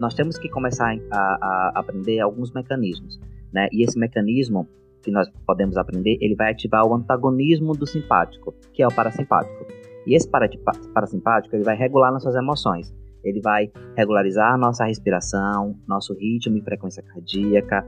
[0.00, 3.20] nós temos que começar a, a, aprender alguns mecanismos,
[3.52, 3.68] né?
[3.72, 4.68] E esse mecanismo
[5.02, 9.66] que nós podemos aprender, ele vai ativar o antagonismo do simpático, que é o parasimpático.
[10.06, 12.94] E esse parasimpático ele vai regular nossas emoções.
[13.24, 17.86] Ele vai regularizar nossa respiração, nosso ritmo e frequência cardíaca,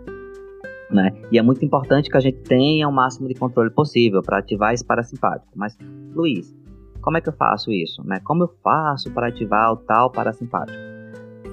[0.91, 1.11] né?
[1.31, 4.73] E é muito importante que a gente tenha o máximo de controle possível para ativar
[4.73, 5.51] esse parasimpático.
[5.55, 5.77] Mas,
[6.15, 6.55] Luiz,
[7.01, 8.03] como é que eu faço isso?
[8.07, 8.21] Né?
[8.25, 10.79] Como eu faço para ativar o tal parasimpático?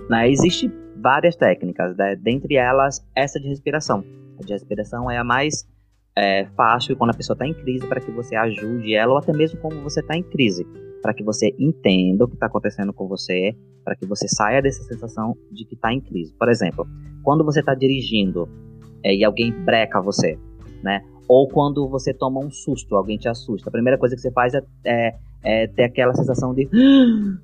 [0.10, 0.30] Né?
[0.30, 2.16] Existem várias técnicas, né?
[2.16, 4.04] dentre elas essa de respiração.
[4.40, 5.68] A de respiração é a mais
[6.16, 9.34] é, fácil quando a pessoa está em crise para que você ajude ela, ou até
[9.34, 10.66] mesmo quando você está em crise,
[11.02, 14.84] para que você entenda o que está acontecendo com você, para que você saia dessa
[14.84, 16.34] sensação de que está em crise.
[16.38, 16.88] Por exemplo,
[17.24, 18.48] quando você está dirigindo
[19.04, 20.38] é, e alguém breca você,
[20.84, 21.04] né?
[21.28, 23.70] Ou quando você toma um susto, alguém te assusta.
[23.70, 26.70] A primeira coisa que você faz é, é, é ter aquela sensação de.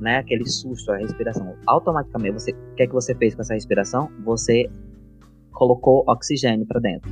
[0.00, 1.54] Né, aquele susto, a respiração.
[1.66, 4.08] Automaticamente, o que é que você fez com essa respiração?
[4.24, 4.70] Você
[5.52, 7.10] colocou oxigênio para dentro.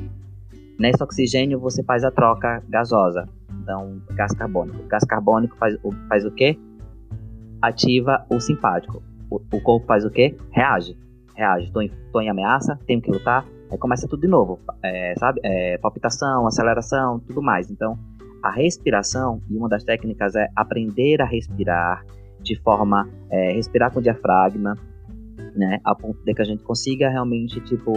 [0.79, 3.29] Nesse oxigênio, você faz a troca gasosa,
[3.61, 4.83] então gás carbônico.
[4.83, 5.77] O gás carbônico faz,
[6.09, 6.59] faz o quê?
[7.61, 9.03] Ativa o simpático.
[9.31, 10.35] O, o corpo faz o quê?
[10.51, 10.97] Reage.
[11.35, 11.71] Reage.
[11.71, 11.91] Tô em,
[12.23, 15.41] em ameaça, tenho que lutar, Aí começa tudo de novo, é, sabe?
[15.45, 17.71] É, palpitação, aceleração, tudo mais.
[17.71, 17.99] Então,
[18.43, 22.05] a respiração, e uma das técnicas é aprender a respirar
[22.41, 24.75] de forma, é, respirar com diafragma,
[25.55, 25.81] né?
[25.85, 27.93] A ponto de que a gente consiga realmente, tipo,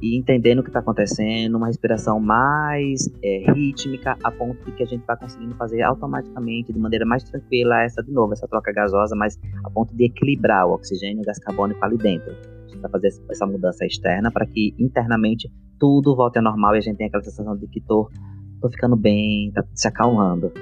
[0.00, 4.82] ir entendendo o que está acontecendo, uma respiração mais é, rítmica, a ponto de que
[4.82, 8.72] a gente vai conseguindo fazer automaticamente, de maneira mais tranquila, essa de novo, essa troca
[8.72, 12.34] gasosa, mas a ponto de equilibrar o oxigênio e o gás carbônico ali dentro
[12.78, 16.96] para fazer essa mudança externa, para que internamente tudo volte ao normal e a gente
[16.96, 18.08] tenha aquela sensação de que tô,
[18.60, 20.52] tô ficando bem, tá se acalmando.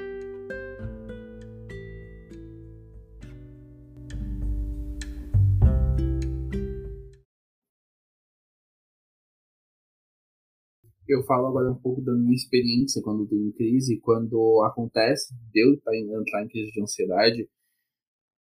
[11.13, 15.75] eu falo agora um pouco da minha experiência quando tenho crise, quando acontece de eu
[16.21, 17.49] entrar em crise de ansiedade,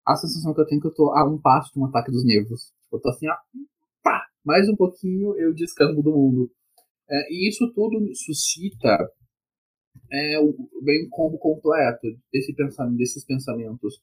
[0.06, 2.10] a sensação que eu tenho é que eu tô a um passo de um ataque
[2.10, 2.72] dos nervos.
[2.92, 3.34] Eu tô assim, ó,
[4.02, 6.50] pá, mais um pouquinho eu descambo do mundo.
[7.08, 9.10] É, e isso tudo suscita
[10.12, 10.36] é,
[10.82, 14.00] bem um combo completo desse pensamento, desses pensamentos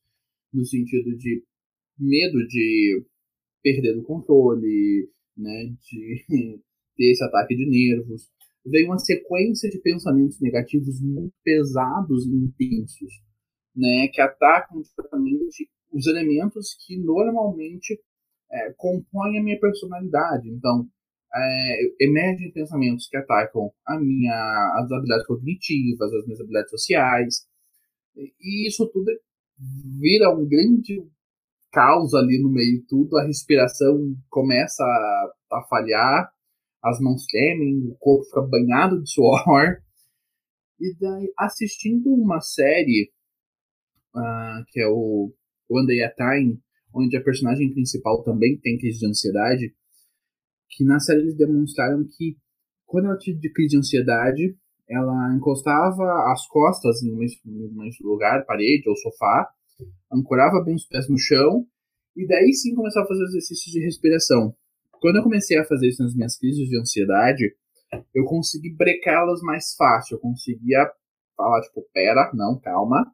[0.53, 1.43] no sentido de
[1.97, 3.05] medo de
[3.61, 6.25] perder o controle, né, de
[6.95, 8.29] ter esse ataque de nervos.
[8.65, 13.21] Vem uma sequência de pensamentos negativos muito pesados e intensos,
[13.75, 17.99] né, que atacam diretamente os elementos que normalmente
[18.51, 20.49] é, compõem a minha personalidade.
[20.49, 20.87] Então,
[21.33, 27.35] é, emergem pensamentos que atacam a minha, as habilidades cognitivas, as minhas habilidades sociais.
[28.15, 29.11] E isso tudo
[29.99, 31.03] vira um grande
[31.71, 33.17] caos ali no meio de tudo.
[33.17, 36.31] A respiração começa a, a falhar,
[36.83, 39.77] as mãos tremem, o corpo fica banhado de suor.
[40.79, 43.11] E daí, assistindo uma série
[44.15, 45.33] uh, que é o
[45.69, 46.59] One Day at Time,
[46.97, 49.73] onde a personagem principal também tem crise de ansiedade,
[50.69, 52.37] que na série eles demonstraram que
[52.85, 54.57] quando ela tinha crise de ansiedade,
[54.89, 57.19] ela encostava as costas em um
[58.03, 59.49] lugar, parede ou sofá,
[60.11, 61.65] ancorava bem os pés no chão
[62.15, 64.55] e daí sim começava a fazer exercícios de respiração.
[64.99, 67.53] Quando eu comecei a fazer isso nas minhas crises de ansiedade,
[68.13, 70.89] eu consegui brecá-las mais fácil, eu conseguia
[71.35, 73.05] falar tipo, pera, não, calma.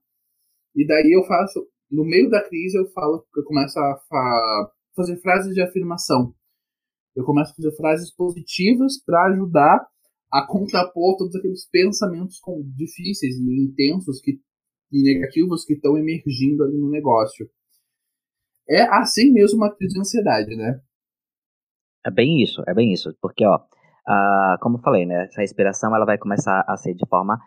[0.76, 5.18] E daí eu faço no meio da crise eu falo, eu começo a fa fazer
[5.22, 6.34] frases de afirmação.
[7.16, 9.88] Eu começo a fazer frases positivas para ajudar
[10.32, 12.40] a contrapor todos aqueles pensamentos
[12.76, 14.40] difíceis e intensos que,
[14.92, 17.48] e negativos que estão emergindo ali no negócio.
[18.68, 20.80] É assim mesmo uma crise de ansiedade, né?
[22.06, 23.16] É bem isso, é bem isso.
[23.22, 25.26] Porque, ó, uh, como eu falei, né?
[25.26, 27.40] Essa respiração ela vai começar a ser de forma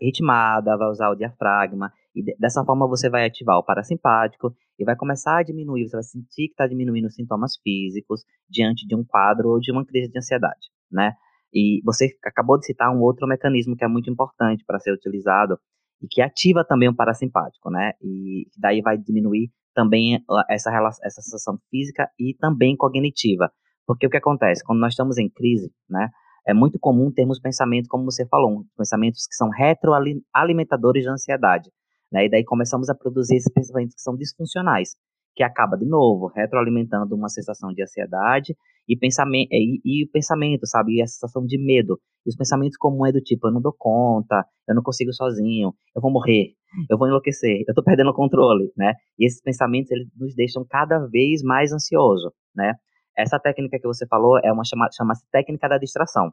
[0.00, 4.96] ritmada, vai usar o diafragma, e dessa forma você vai ativar o parasimpático e vai
[4.96, 9.04] começar a diminuir, você vai sentir que está diminuindo os sintomas físicos diante de um
[9.04, 11.14] quadro ou de uma crise de ansiedade, né?
[11.52, 15.58] E você acabou de citar um outro mecanismo que é muito importante para ser utilizado
[16.02, 17.92] e que ativa também o parasimpático, né?
[18.00, 23.50] E daí vai diminuir também essa, relação, essa sensação física e também cognitiva.
[23.86, 24.64] Porque o que acontece?
[24.64, 26.10] Quando nós estamos em crise, né?
[26.46, 31.70] é muito comum termos pensamentos, como você falou, pensamentos que são retroalimentadores de ansiedade.
[32.12, 32.26] Né?
[32.26, 34.96] E daí começamos a produzir esses pensamentos que são disfuncionais,
[35.34, 38.56] que acaba, de novo, retroalimentando uma sensação de ansiedade
[38.88, 40.96] e, pensamento, e, e pensamento, sabe?
[40.96, 42.00] E a sensação de medo.
[42.26, 45.72] E os pensamentos comuns é do tipo, eu não dou conta, eu não consigo sozinho,
[45.94, 46.54] eu vou morrer,
[46.90, 48.94] eu vou enlouquecer, eu tô perdendo o controle, né?
[49.18, 52.74] E esses pensamentos, eles nos deixam cada vez mais ansiosos, né?
[53.16, 56.32] Essa técnica que você falou é uma chama, chama-se técnica da distração.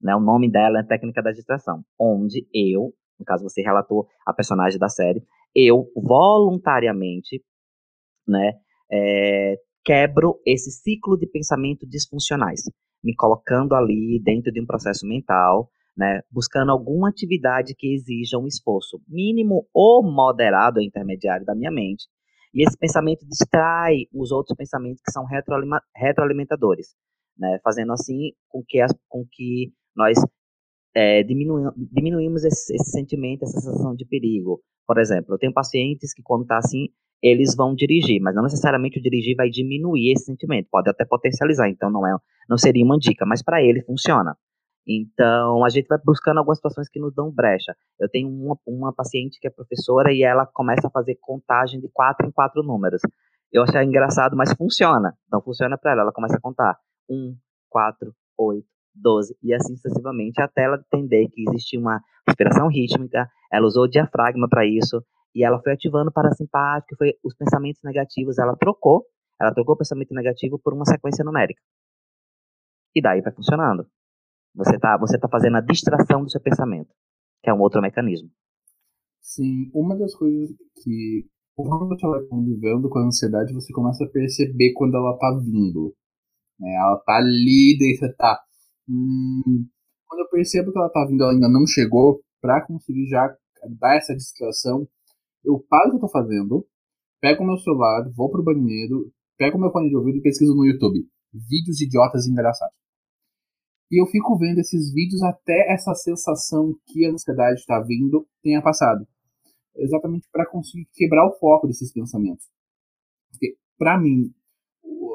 [0.00, 0.14] Né?
[0.14, 4.78] O nome dela é técnica da distração, onde eu, no caso você relatou a personagem
[4.78, 5.22] da série,
[5.54, 7.42] eu voluntariamente
[8.26, 8.52] né,
[8.90, 12.62] é, quebro esse ciclo de pensamento disfuncionais,
[13.02, 18.46] me colocando ali dentro de um processo mental, né, buscando alguma atividade que exija um
[18.46, 22.06] esforço mínimo ou moderado ou intermediário da minha mente.
[22.54, 25.24] E esse pensamento distrai os outros pensamentos que são
[25.96, 26.94] retroalimentadores,
[27.36, 30.18] né, fazendo assim com que, as, com que nós
[30.98, 34.60] é, diminu diminuímos esse, esse sentimento, essa sensação de perigo.
[34.84, 36.88] Por exemplo, eu tenho pacientes que quando está assim,
[37.22, 41.68] eles vão dirigir, mas não necessariamente o dirigir vai diminuir esse sentimento, pode até potencializar,
[41.68, 42.16] então não é,
[42.48, 44.36] não seria uma dica, mas para ele funciona.
[44.88, 47.76] Então, a gente vai buscando algumas situações que nos dão brecha.
[48.00, 51.88] Eu tenho uma, uma paciente que é professora e ela começa a fazer contagem de
[51.92, 53.02] quatro em quatro números.
[53.52, 55.14] Eu achei engraçado, mas funciona.
[55.26, 56.02] Então, funciona para ela.
[56.02, 57.36] Ela começa a contar um,
[57.68, 58.66] quatro, oito,
[59.00, 63.88] 12 e assim sucessivamente, até ela entender que existia uma respiração rítmica, ela usou o
[63.88, 65.02] diafragma para isso,
[65.34, 69.04] e ela foi ativando o parasimpático, foi os pensamentos negativos, ela trocou,
[69.40, 71.60] ela trocou o pensamento negativo por uma sequência numérica.
[72.94, 73.86] E daí vai funcionando.
[74.54, 76.92] Você está você tá fazendo a distração do seu pensamento,
[77.42, 78.30] que é um outro mecanismo.
[79.20, 80.50] Sim, uma das coisas
[80.82, 85.38] que quando você vai convivendo com a ansiedade, você começa a perceber quando ela está
[85.44, 85.94] vindo.
[86.58, 86.74] Né?
[86.74, 88.40] Ela está ali, daí você tá
[88.88, 89.68] Hum,
[90.06, 93.36] quando eu percebo que ela tá vindo, ela ainda não chegou, para conseguir já
[93.78, 94.88] dar essa distração,
[95.44, 96.66] eu paro o que eu tô fazendo,
[97.20, 101.06] pego meu celular, vou pro banheiro, pego meu fone de ouvido e pesquiso no YouTube.
[101.32, 102.76] Vídeos idiotas engraçados.
[103.90, 108.62] E eu fico vendo esses vídeos até essa sensação que a ansiedade está vindo tenha
[108.62, 109.06] passado.
[109.76, 112.46] Exatamente para conseguir quebrar o foco desses pensamentos.
[113.30, 114.32] Porque, para mim,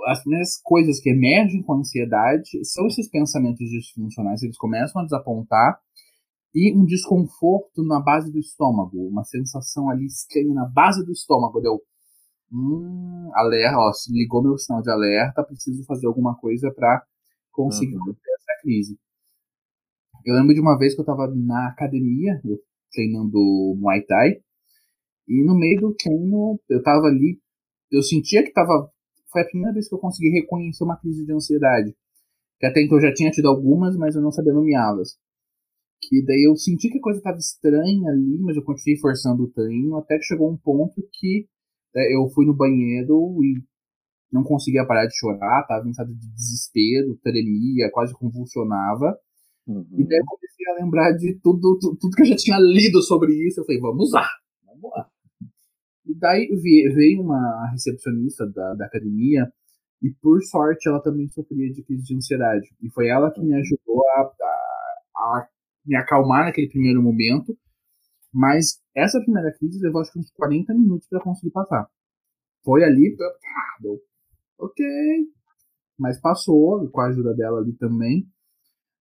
[0.06, 4.42] as primeiras coisas que emergem com a ansiedade são esses pensamentos disfuncionais.
[4.42, 5.80] Eles começam a desapontar
[6.54, 11.60] e um desconforto na base do estômago, uma sensação ali estranha na base do estômago.
[11.60, 11.82] Deu,
[12.52, 17.04] hum, alerta, ó, ligou meu sinal de alerta, preciso fazer alguma coisa para
[17.52, 18.12] conseguir uhum.
[18.12, 19.00] essa crise.
[20.26, 22.39] Eu lembro de uma vez que eu estava na academia,
[22.92, 24.36] treinando Muay Thai,
[25.28, 27.39] e no meio do treino eu estava ali,
[27.92, 28.92] eu sentia que estava
[29.34, 31.93] foi a primeira vez que eu consegui reconhecer uma crise de ansiedade.
[32.60, 35.17] Que até então eu já tinha tido algumas, mas eu não sabia nomeá-las.
[36.02, 39.52] Que daí eu senti que a coisa estava estranha ali, mas eu continuei forçando o
[39.52, 41.48] treino, até que chegou um ponto que
[41.96, 43.62] é, eu fui no banheiro e
[44.32, 49.17] não conseguia parar de chorar, estava em estado de desespero, tremia, quase convulsionava.
[49.67, 49.86] Uhum.
[49.98, 53.02] E daí eu comecei a lembrar de tudo, tudo, tudo que eu já tinha lido
[53.02, 53.62] sobre isso.
[53.62, 54.28] Eu falei, vamos lá,
[54.65, 55.10] vamos lá.
[56.13, 56.47] E daí
[56.93, 59.52] veio uma recepcionista da, da academia
[59.99, 62.69] e por sorte ela também sofria de crise de ansiedade.
[62.84, 65.47] E foi ela que me ajudou a, a, a
[65.84, 67.58] me acalmar naquele primeiro momento.
[68.32, 71.88] Mas essa primeira crise levou acho que uns 40 minutos para conseguir passar.
[72.63, 73.99] Foi ali, ah, deu,
[74.60, 74.86] ok.
[75.97, 78.28] Mas passou, com a ajuda dela ali também.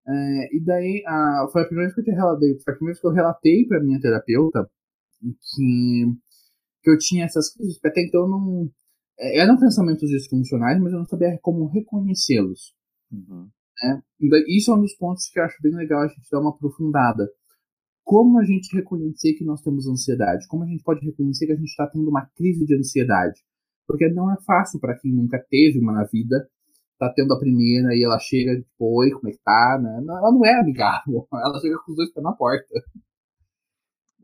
[0.09, 3.01] É, e daí, a, foi a primeira vez que eu relatei, foi a primeira vez
[3.01, 4.71] que eu relatei para minha terapeuta
[5.23, 6.05] que
[6.83, 8.71] que eu tinha essas crises, porque até então não.
[9.19, 12.75] É, eram pensamentos disfuncionais, mas eu não sabia como reconhecê-los.
[13.11, 13.49] Uhum.
[13.83, 14.03] Né?
[14.49, 17.29] Isso é um dos pontos que eu acho bem legal a gente dar uma aprofundada.
[18.05, 20.47] Como a gente reconhecer que nós temos ansiedade?
[20.49, 23.41] Como a gente pode reconhecer que a gente está tendo uma crise de ansiedade?
[23.87, 26.49] Porque não é fácil para quem nunca teve uma na vida,
[26.99, 29.79] tá tendo a primeira e ela chega, tipo, oi, como é que tá?
[29.81, 30.05] Né?
[30.09, 32.67] Ela não é amigável, ela chega com os dois pés na porta.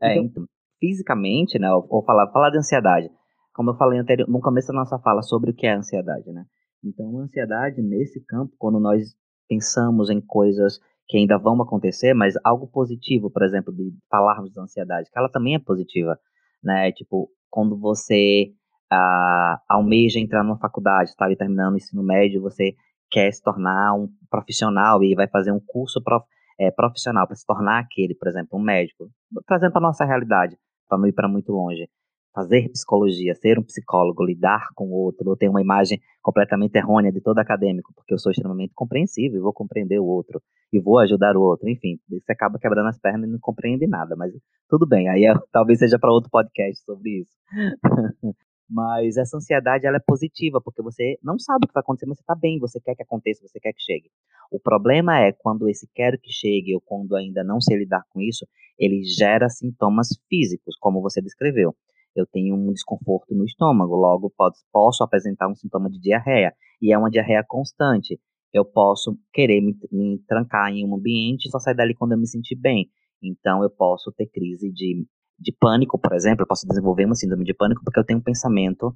[0.01, 3.09] É, então, então fisicamente, né, ou falar, falar de ansiedade,
[3.53, 6.45] como eu falei anterior, no começo da nossa fala sobre o que é ansiedade, né?
[6.83, 9.03] Então, a ansiedade nesse campo, quando nós
[9.49, 14.59] pensamos em coisas que ainda vão acontecer, mas algo positivo, por exemplo, de falarmos de
[14.61, 16.17] ansiedade, que ela também é positiva,
[16.63, 16.91] né?
[16.93, 18.53] Tipo, quando você
[18.89, 22.75] ah, almeja entrar numa faculdade, está ali terminando o ensino médio, você
[23.11, 26.25] quer se tornar um profissional e vai fazer um curso prof,
[26.59, 29.09] é, profissional para se tornar aquele, por exemplo, um médico,
[29.45, 30.55] trazendo para nossa realidade
[30.89, 31.87] para não ir para muito longe.
[32.33, 37.11] Fazer psicologia, ser um psicólogo, lidar com o outro, ou ter uma imagem completamente errônea
[37.11, 40.99] de todo acadêmico, porque eu sou extremamente compreensivo e vou compreender o outro, e vou
[40.99, 44.31] ajudar o outro, enfim, você acaba quebrando as pernas e não compreende nada, mas
[44.69, 47.31] tudo bem, aí é, talvez seja para outro podcast sobre isso.
[48.69, 52.17] Mas essa ansiedade ela é positiva, porque você não sabe o que vai acontecer, mas
[52.17, 54.11] você está bem, você quer que aconteça, você quer que chegue.
[54.51, 58.21] O problema é quando esse quero que chegue ou quando ainda não sei lidar com
[58.21, 58.47] isso,
[58.77, 61.75] ele gera sintomas físicos, como você descreveu.
[62.15, 66.93] Eu tenho um desconforto no estômago, logo posso, posso apresentar um sintoma de diarreia, e
[66.93, 68.19] é uma diarreia constante.
[68.53, 72.17] Eu posso querer me, me trancar em um ambiente e só sair dali quando eu
[72.17, 72.89] me sentir bem.
[73.21, 75.05] Então, eu posso ter crise de
[75.39, 78.23] de pânico, por exemplo, eu posso desenvolver uma síndrome de pânico porque eu tenho um
[78.23, 78.95] pensamento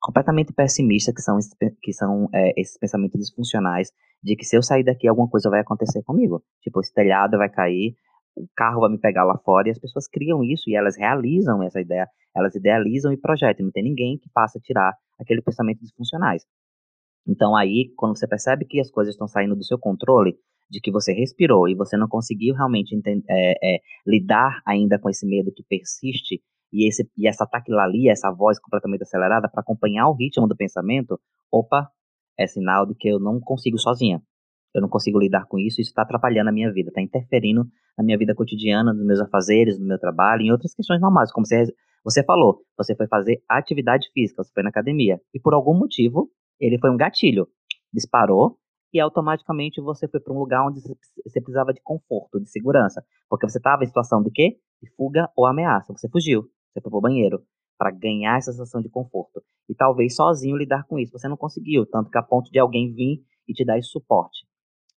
[0.00, 1.38] completamente pessimista, que são,
[1.80, 5.60] que são é, esses pensamentos disfuncionais, de que se eu sair daqui, alguma coisa vai
[5.60, 6.42] acontecer comigo.
[6.60, 7.94] Tipo, esse telhado vai cair,
[8.34, 11.62] o carro vai me pegar lá fora, e as pessoas criam isso, e elas realizam
[11.62, 16.42] essa ideia, elas idealizam e projetam, não tem ninguém que faça tirar aquele pensamento disfuncionais.
[17.26, 20.36] Então aí, quando você percebe que as coisas estão saindo do seu controle,
[20.72, 22.98] de que você respirou e você não conseguiu realmente
[23.28, 26.40] é, é, lidar ainda com esse medo que persiste
[26.72, 31.20] e, esse, e essa taquilalia, essa voz completamente acelerada para acompanhar o ritmo do pensamento,
[31.52, 31.88] opa,
[32.38, 34.22] é sinal de que eu não consigo sozinha.
[34.74, 37.66] Eu não consigo lidar com isso, isso está atrapalhando a minha vida, está interferindo
[37.96, 41.46] na minha vida cotidiana, nos meus afazeres, no meu trabalho, em outras questões normais, como
[41.46, 41.66] você,
[42.02, 46.30] você falou, você foi fazer atividade física, você foi na academia, e por algum motivo,
[46.58, 47.46] ele foi um gatilho,
[47.92, 48.56] disparou,
[48.92, 53.48] e automaticamente você foi para um lugar onde você precisava de conforto, de segurança, porque
[53.48, 54.58] você estava em situação de quê?
[54.82, 56.42] De fuga ou ameaça, você fugiu.
[56.72, 57.42] Você foi pro banheiro
[57.78, 59.42] para ganhar essa sensação de conforto.
[59.68, 61.12] E talvez sozinho lidar com isso.
[61.12, 64.46] Você não conseguiu, tanto que a ponto de alguém vir e te dar esse suporte.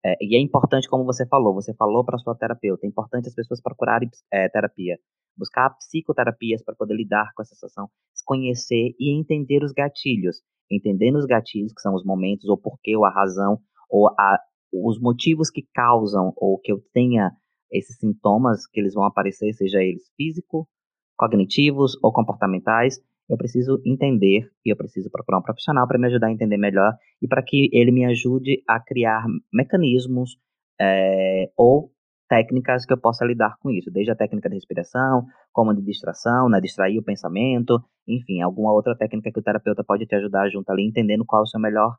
[0.04, 3.34] É, e é importante, como você falou, você falou para sua terapeuta, é importante as
[3.34, 4.98] pessoas procurarem é, terapia,
[5.34, 10.42] buscar psicoterapias para poder lidar com essa sensação, se conhecer e entender os gatilhos.
[10.70, 13.58] Entendendo os gatilhos, que são os momentos, ou porquê, ou a razão,
[13.94, 14.40] ou a,
[14.72, 17.30] os motivos que causam, ou que eu tenha
[17.70, 20.68] esses sintomas que eles vão aparecer, seja eles físico,
[21.16, 22.98] cognitivos ou comportamentais,
[23.30, 26.92] eu preciso entender e eu preciso procurar um profissional para me ajudar a entender melhor
[27.22, 30.38] e para que ele me ajude a criar mecanismos
[30.80, 31.92] é, ou
[32.28, 36.48] técnicas que eu possa lidar com isso, desde a técnica de respiração, como de distração,
[36.48, 40.68] né, distrair o pensamento, enfim, alguma outra técnica que o terapeuta pode te ajudar junto
[40.70, 41.96] ali, entendendo qual é o seu melhor,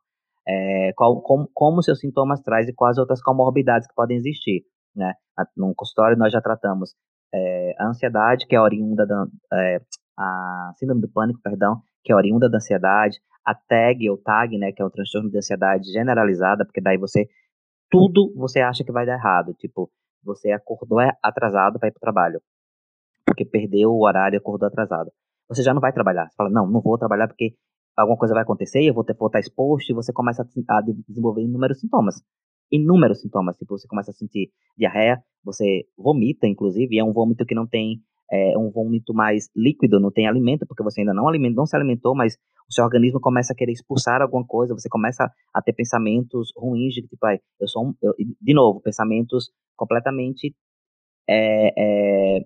[0.47, 4.63] é, qual, como, como seus sintomas traz e quais outras comorbidades que podem existir.
[4.95, 5.13] Né?
[5.57, 6.95] No consultório nós já tratamos
[7.33, 9.79] é, a ansiedade, que é oriunda da é,
[10.17, 14.71] a síndrome do pânico, perdão, que é oriunda da ansiedade, a TAG ou TAG, né,
[14.71, 17.27] que é o transtorno de ansiedade generalizada, porque daí você
[17.89, 19.91] tudo você acha que vai dar errado, tipo,
[20.23, 22.41] você acordou atrasado para ir para o trabalho,
[23.25, 25.11] porque perdeu o horário e acordou atrasado.
[25.47, 26.27] Você já não vai trabalhar.
[26.27, 27.53] Você fala, não, não vou trabalhar porque
[27.97, 30.81] alguma coisa vai acontecer, eu vou, ter, vou estar exposto, e você começa a, a
[30.81, 32.21] desenvolver inúmeros sintomas
[32.71, 33.57] inúmeros sintomas.
[33.57, 37.67] Tipo, você começa a sentir diarreia, você vomita, inclusive, e é um vômito que não
[37.67, 41.65] tem, é um vômito mais líquido, não tem alimento, porque você ainda não, aliment, não
[41.65, 42.37] se alimentou, mas
[42.67, 46.93] o seu organismo começa a querer expulsar alguma coisa, você começa a ter pensamentos ruins
[46.93, 50.55] de tipo, ah, eu sou um, eu, de novo, pensamentos completamente
[51.27, 52.45] é, é,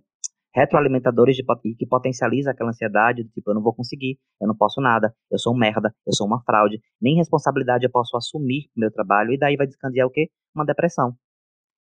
[0.59, 1.43] retroalimentadores de,
[1.75, 5.39] que potencializa aquela ansiedade, do tipo, eu não vou conseguir, eu não posso nada, eu
[5.39, 9.31] sou um merda, eu sou uma fraude, nem responsabilidade eu posso assumir no meu trabalho,
[9.31, 10.29] e daí vai descandear o quê?
[10.53, 11.13] Uma depressão.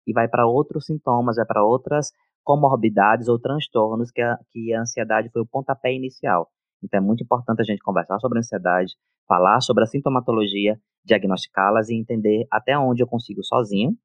[0.05, 2.11] E vai para outros sintomas, vai para outras
[2.43, 6.49] comorbidades ou transtornos que a, que a ansiedade foi o pontapé inicial.
[6.83, 8.93] Então é muito importante a gente conversar sobre a ansiedade,
[9.27, 13.97] falar sobre a sintomatologia, diagnosticá-las e entender até onde eu consigo sozinho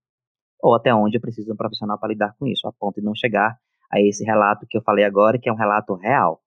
[0.61, 3.05] ou até onde eu preciso de um profissional para lidar com isso, a ponto de
[3.05, 3.57] não chegar
[3.93, 6.41] a esse relato que eu falei agora, que é um relato real.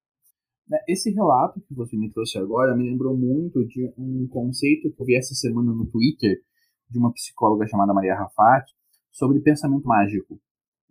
[0.68, 5.02] Né, esse relato que você me trouxe agora me lembrou muito de um conceito que
[5.02, 6.38] eu vi essa semana no Twitter
[6.90, 8.66] de uma psicóloga chamada Maria Rafat
[9.12, 10.40] sobre pensamento mágico.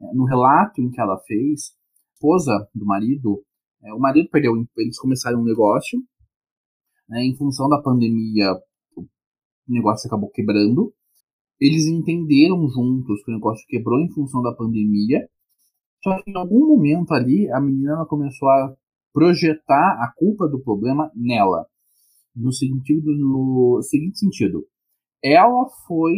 [0.00, 3.44] É, no relato em que ela fez, a esposa do marido,
[3.82, 6.00] é, o marido perdeu, eles começaram um negócio,
[7.08, 8.52] né, em função da pandemia,
[8.96, 10.94] o negócio acabou quebrando.
[11.60, 15.28] Eles entenderam juntos que o negócio quebrou em função da pandemia
[16.04, 18.74] só que em algum momento ali, a menina começou a
[19.10, 21.66] projetar a culpa do problema nela.
[22.36, 24.66] No sentido, no seguinte sentido.
[25.22, 26.12] Ela foi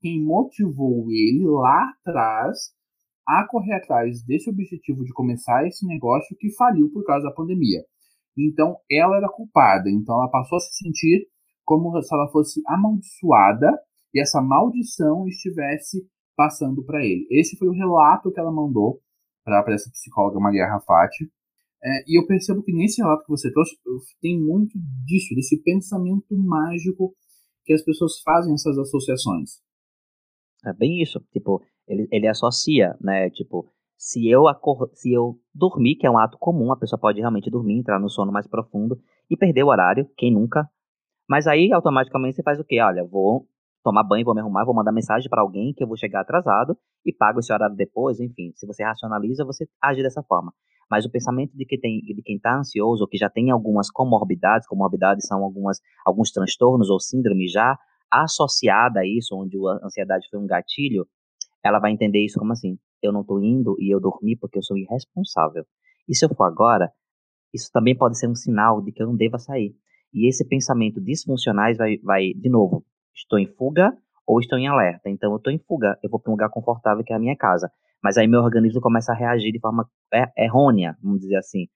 [0.00, 2.72] quem motivou ele lá atrás
[3.26, 7.82] a correr atrás desse objetivo de começar esse negócio que faliu por causa da pandemia.
[8.38, 9.90] Então, ela era culpada.
[9.90, 11.26] Então, ela passou a se sentir
[11.64, 13.76] como se ela fosse amaldiçoada
[14.14, 16.06] e essa maldição estivesse
[16.36, 17.26] passando para ele.
[17.30, 19.00] Esse foi o relato que ela mandou
[19.44, 21.30] para essa psicóloga Maria Rafati.
[21.82, 23.76] É, e eu percebo que nesse relato que você trouxe
[24.20, 27.14] tem muito disso, desse pensamento mágico
[27.64, 29.60] que as pessoas fazem essas associações.
[30.64, 34.44] É bem isso, tipo, ele, ele associa, né, tipo, se eu
[34.94, 38.08] se eu dormir, que é um ato comum, a pessoa pode realmente dormir, entrar no
[38.08, 38.98] sono mais profundo
[39.30, 40.68] e perder o horário, quem nunca?
[41.28, 42.80] Mas aí automaticamente você faz o quê?
[42.80, 43.46] Olha, vou
[43.84, 46.76] tomar banho, vou me arrumar, vou mandar mensagem para alguém que eu vou chegar atrasado
[47.04, 48.50] e pago esse horário depois, enfim.
[48.56, 50.52] Se você racionaliza, você age dessa forma.
[50.90, 53.90] Mas o pensamento de, que tem, de quem está ansioso ou que já tem algumas
[53.90, 57.78] comorbidades, comorbidades são algumas, alguns transtornos ou síndromes já
[58.10, 61.06] associada a isso, onde a ansiedade foi um gatilho,
[61.64, 64.62] ela vai entender isso como assim, eu não estou indo e eu dormi porque eu
[64.62, 65.64] sou irresponsável.
[66.08, 66.90] E se eu for agora,
[67.52, 69.74] isso também pode ser um sinal de que eu não deva sair.
[70.12, 73.96] E esse pensamento disfuncionais vai, vai de novo, estou em fuga
[74.26, 75.08] ou estou em alerta.
[75.08, 77.36] Então, eu estou em fuga, eu vou para um lugar confortável que é a minha
[77.36, 77.70] casa.
[78.02, 79.88] Mas aí meu organismo começa a reagir de forma
[80.36, 81.66] errônea, vamos dizer assim.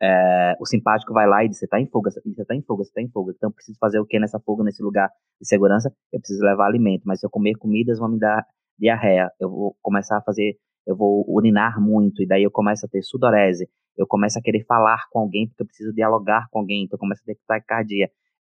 [0.00, 2.82] É, o simpático vai lá e diz: Você está em fuga, você está em fuga,
[2.82, 3.32] você está em fuga.
[3.36, 5.08] Então, eu preciso fazer o que nessa fuga, nesse lugar
[5.40, 5.94] de segurança?
[6.12, 7.02] Eu preciso levar alimento.
[7.04, 8.44] Mas se eu comer comidas, vão me dar
[8.76, 9.30] diarreia.
[9.40, 12.20] Eu vou começar a fazer, eu vou urinar muito.
[12.20, 13.68] E daí eu começo a ter sudorese.
[13.96, 16.84] Eu começo a querer falar com alguém porque eu preciso dialogar com alguém.
[16.84, 18.10] Então, eu começo a ter taquicardia.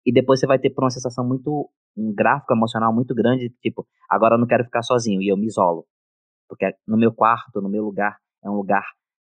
[0.07, 3.85] E depois você vai ter por uma sensação muito, um gráfico emocional muito grande, tipo,
[4.09, 5.85] agora eu não quero ficar sozinho e eu me isolo.
[6.47, 8.85] Porque no meu quarto, no meu lugar, é um lugar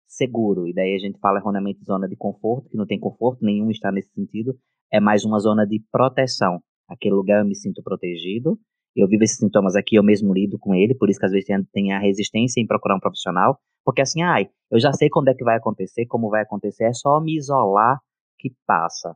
[0.08, 0.68] seguro.
[0.68, 3.92] E daí a gente fala erroneamente zona de conforto, que não tem conforto nenhum está
[3.92, 4.58] nesse sentido.
[4.92, 6.60] É mais uma zona de proteção.
[6.90, 8.58] Aquele lugar eu me sinto protegido.
[8.96, 11.48] Eu vivo esses sintomas aqui, eu mesmo lido com ele, por isso que às vezes
[11.72, 13.60] tem a resistência em procurar um profissional.
[13.86, 16.94] Porque assim, ai, eu já sei quando é que vai acontecer, como vai acontecer, é
[16.94, 18.00] só me isolar
[18.40, 19.16] que passa.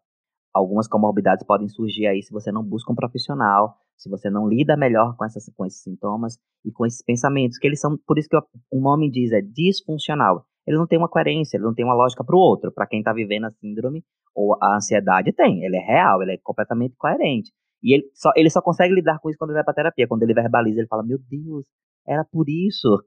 [0.58, 4.76] Algumas comorbidades podem surgir aí se você não busca um profissional, se você não lida
[4.76, 8.30] melhor com, essas, com esses sintomas e com esses pensamentos, que eles são, por isso
[8.30, 8.38] que
[8.72, 12.24] o nome diz, é disfuncional ele não tem uma coerência, ele não tem uma lógica
[12.26, 12.72] para o outro.
[12.74, 14.03] Para quem está vivendo a síndrome
[14.36, 15.64] ou a ansiedade, tem.
[15.64, 17.51] Ele é real, ele é completamente coerente.
[17.82, 20.08] E ele só, ele só consegue lidar com isso quando ele vai para terapia.
[20.08, 21.66] Quando ele verbaliza, ele fala: Meu Deus,
[22.05, 23.01] era por isso.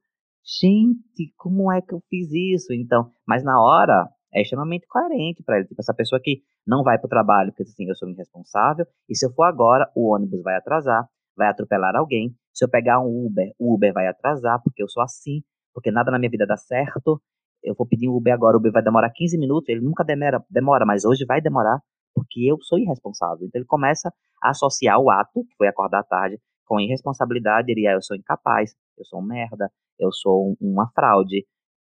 [0.62, 2.72] Gente, como é que eu fiz isso?
[2.72, 5.66] Então, mas na hora é extremamente coerente para ele.
[5.66, 9.16] Tipo, essa pessoa que não vai para o trabalho porque assim, eu sou irresponsável, e
[9.16, 12.34] se eu for agora, o ônibus vai atrasar, vai atropelar alguém.
[12.52, 15.42] Se eu pegar um Uber, o Uber vai atrasar porque eu sou assim,
[15.74, 17.20] porque nada na minha vida dá certo
[17.62, 20.42] eu vou pedir um Uber agora, o Uber vai demorar 15 minutos, ele nunca demora,
[20.50, 21.80] demora, mas hoje vai demorar,
[22.14, 23.46] porque eu sou irresponsável.
[23.46, 24.12] Então ele começa
[24.42, 28.74] a associar o ato, que foi acordar tarde, com irresponsabilidade, ele é, eu sou incapaz,
[28.96, 31.44] eu sou um merda, eu sou um, uma fraude,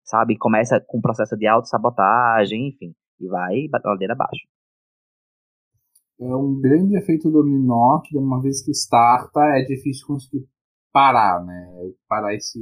[0.10, 0.38] sabe?
[0.38, 4.48] Começa com um processo de autossabotagem, enfim, e vai ladeira abaixo.
[6.20, 10.46] É um grande efeito dominó que, uma vez que starta, é difícil conseguir
[10.92, 11.94] parar, né?
[12.10, 12.60] Parar esse,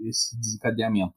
[0.00, 1.14] esse desencadeamento.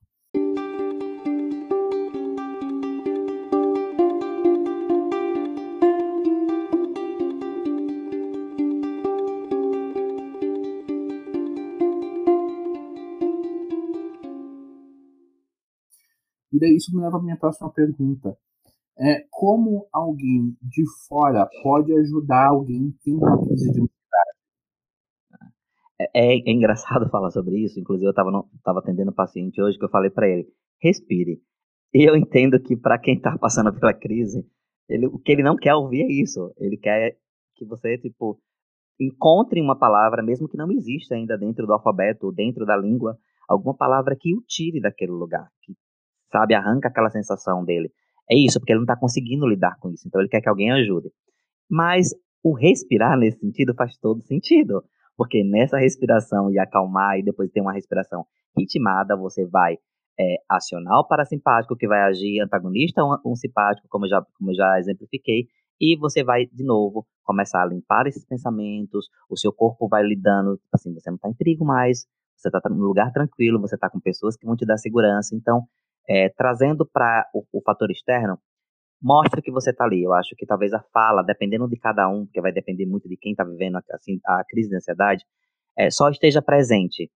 [16.69, 18.37] Isso me leva à minha próxima pergunta.
[18.97, 23.81] É, como alguém de fora pode ajudar alguém tendo uma crise de?
[25.99, 27.79] É, é, é, engraçado falar sobre isso.
[27.79, 30.47] Inclusive, eu estava atendendo um paciente hoje que eu falei para ele:
[30.81, 31.41] respire.
[31.93, 34.45] E eu entendo que para quem está passando pela crise,
[34.89, 36.53] ele, o que ele não quer ouvir é isso.
[36.57, 37.17] Ele quer
[37.55, 38.39] que você, tipo,
[38.99, 43.75] encontre uma palavra, mesmo que não exista ainda dentro do alfabeto, dentro da língua, alguma
[43.75, 45.73] palavra que o tire daquele lugar, que
[46.35, 46.53] sabe?
[46.53, 47.89] Arranca aquela sensação dele.
[48.29, 50.05] É isso, porque ele não está conseguindo lidar com isso.
[50.05, 51.09] Então ele quer que alguém ajude.
[51.69, 52.09] Mas
[52.43, 54.83] o respirar nesse sentido faz todo sentido.
[55.15, 58.25] Porque nessa respiração e acalmar e depois ter uma respiração
[58.57, 59.77] ritmada, você vai
[60.19, 64.77] é, acionar o parasimpático, que vai agir antagonista a um, simpático, como já, como já
[64.77, 65.47] exemplifiquei,
[65.79, 70.59] e você vai, de novo, começar a limpar esses pensamentos, o seu corpo vai lidando,
[70.73, 72.05] assim, você não está em perigo mais,
[72.35, 75.63] você está num lugar tranquilo, você está com pessoas que vão te dar segurança, então
[76.07, 78.37] é, trazendo para o, o, fator externo,
[79.01, 80.03] mostra que você está ali.
[80.03, 83.17] Eu acho que talvez a fala, dependendo de cada um, porque vai depender muito de
[83.17, 85.23] quem está vivendo assim, a crise de ansiedade,
[85.77, 87.11] é, só esteja presente.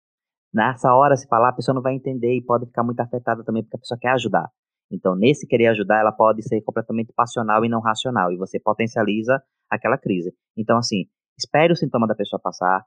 [0.53, 3.63] Nessa hora, se falar, a pessoa não vai entender e pode ficar muito afetada também,
[3.63, 4.49] porque a pessoa quer ajudar.
[4.91, 9.41] Então, nesse querer ajudar, ela pode ser completamente passional e não racional, e você potencializa
[9.69, 10.33] aquela crise.
[10.57, 11.05] Então, assim,
[11.37, 12.83] espere o sintoma da pessoa passar.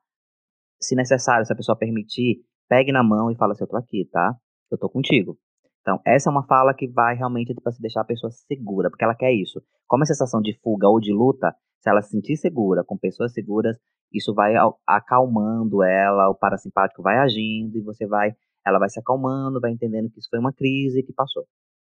[0.80, 4.08] Se necessário, se a pessoa permitir, pegue na mão e fala assim, eu tô aqui,
[4.10, 4.34] tá?
[4.68, 5.38] Eu tô contigo.
[5.82, 9.14] Então, essa é uma fala que vai realmente tipo, deixar a pessoa segura, porque ela
[9.14, 9.60] quer isso.
[9.86, 13.32] Como a sensação de fuga ou de luta, se ela se sentir segura, com pessoas
[13.32, 13.76] seguras,
[14.12, 14.54] isso vai
[14.86, 18.32] acalmando ela, o parasimpático vai agindo e você vai,
[18.64, 21.44] ela vai se acalmando, vai entendendo que isso foi uma crise que passou.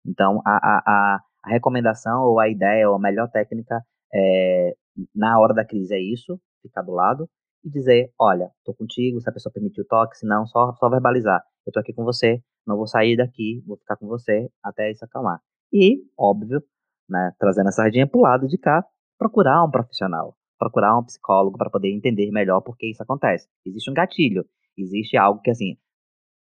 [0.06, 3.82] Então, a, a, a recomendação ou a ideia ou a melhor técnica
[4.14, 4.76] é,
[5.14, 7.28] na hora da crise é isso, ficar do lado
[7.64, 10.90] e dizer, olha, tô contigo, se a pessoa permitir o toque, se não, só, só
[10.90, 11.42] verbalizar.
[11.66, 15.04] Eu tô aqui com você, não vou sair daqui, vou ficar com você até isso
[15.04, 15.40] acalmar.
[15.72, 16.62] E, óbvio,
[17.10, 18.86] né, trazendo a sardinha pro lado de cá,
[19.18, 23.48] procurar um profissional, procurar um psicólogo para poder entender melhor por que isso acontece.
[23.66, 24.46] Existe um gatilho,
[24.78, 25.78] existe algo que, assim,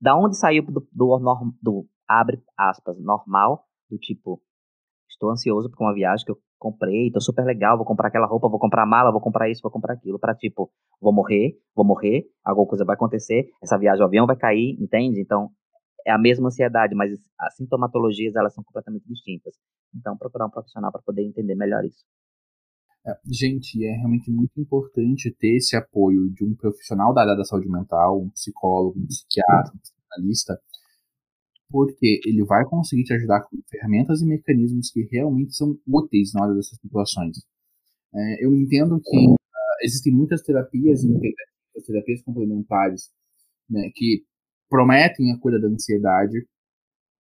[0.01, 4.41] da onde saiu do, do, do abre aspas, normal, do tipo,
[5.09, 8.49] estou ansioso por uma viagem que eu comprei, tô super legal, vou comprar aquela roupa,
[8.49, 12.25] vou comprar mala, vou comprar isso, vou comprar aquilo, para tipo, vou morrer, vou morrer,
[12.45, 15.21] alguma coisa vai acontecer, essa viagem, o avião vai cair, entende?
[15.21, 15.51] Então,
[16.07, 19.55] é a mesma ansiedade, mas as sintomatologias, elas são completamente distintas.
[19.93, 22.05] Então, procurar um profissional para poder entender melhor isso.
[23.05, 27.45] É, gente, é realmente muito importante ter esse apoio de um profissional da área da
[27.45, 30.61] saúde mental, um psicólogo, um psiquiatra, um psicanalista,
[31.69, 36.45] porque ele vai conseguir te ajudar com ferramentas e mecanismos que realmente são úteis na
[36.45, 37.39] hora dessas situações.
[38.15, 39.37] É, eu entendo que uh,
[39.83, 41.03] existem muitas terapias
[41.85, 43.11] terapias complementares,
[43.69, 44.25] né, que
[44.69, 46.47] prometem a cura da ansiedade,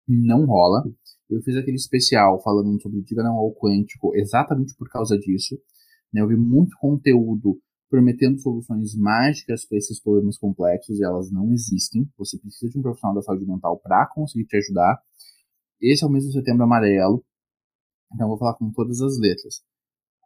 [0.09, 0.85] não rola.
[1.31, 5.59] Eu fiz aquele especial falando sobre diga não ao quântico exatamente por causa disso.
[6.13, 11.53] Né, eu vi muito conteúdo prometendo soluções mágicas para esses problemas complexos e elas não
[11.53, 12.09] existem.
[12.19, 14.99] Você precisa de um profissional da saúde mental para conseguir te ajudar.
[15.81, 17.25] Esse é o mesmo setembro amarelo,
[18.15, 19.63] então vou falar com todas as letras.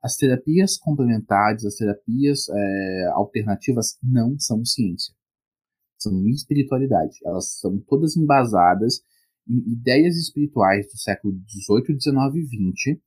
[0.02, 5.14] As terapias complementares, as terapias é, alternativas não são ciência.
[5.98, 7.18] São espiritualidade.
[7.24, 9.02] Elas são todas embasadas
[9.48, 13.00] em ideias espirituais do século XVIII, XIX e XX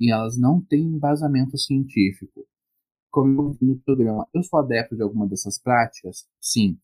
[0.00, 2.46] e elas não têm embasamento científico
[3.12, 6.26] como no programa, eu sou adepto de alguma dessas práticas?
[6.40, 6.78] Sim,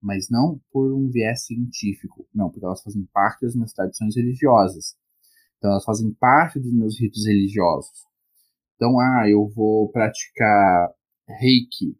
[0.00, 4.96] mas não por um viés científico, não, porque elas fazem parte das minhas tradições religiosas.
[5.58, 8.06] Então, elas fazem parte dos meus ritos religiosos.
[8.76, 10.90] Então, ah, eu vou praticar
[11.28, 11.96] reiki.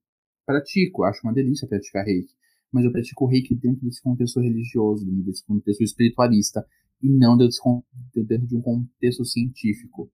[0.46, 2.32] Pratico, acho uma delícia praticar reiki.
[2.72, 6.66] Mas eu pratico reiki dentro desse contexto religioso, dentro desse contexto espiritualista,
[7.02, 10.10] e não dentro de um contexto científico.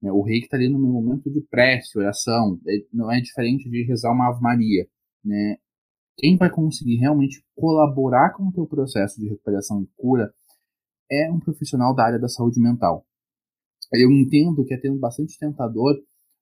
[0.00, 0.12] Né?
[0.12, 2.60] O reiki está ali no meu momento de prece, oração.
[2.66, 4.86] É, não é diferente de rezar uma Ave Maria.
[5.24, 5.56] Né?
[6.16, 10.32] Quem vai conseguir realmente colaborar com o teu processo de recuperação e cura
[11.10, 13.06] é um profissional da área da saúde mental.
[13.92, 15.94] Eu entendo que é tendo bastante tentador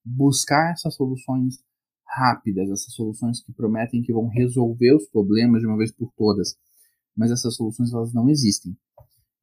[0.05, 1.59] buscar essas soluções
[2.07, 6.57] rápidas, essas soluções que prometem que vão resolver os problemas de uma vez por todas.
[7.17, 8.77] Mas essas soluções elas não existem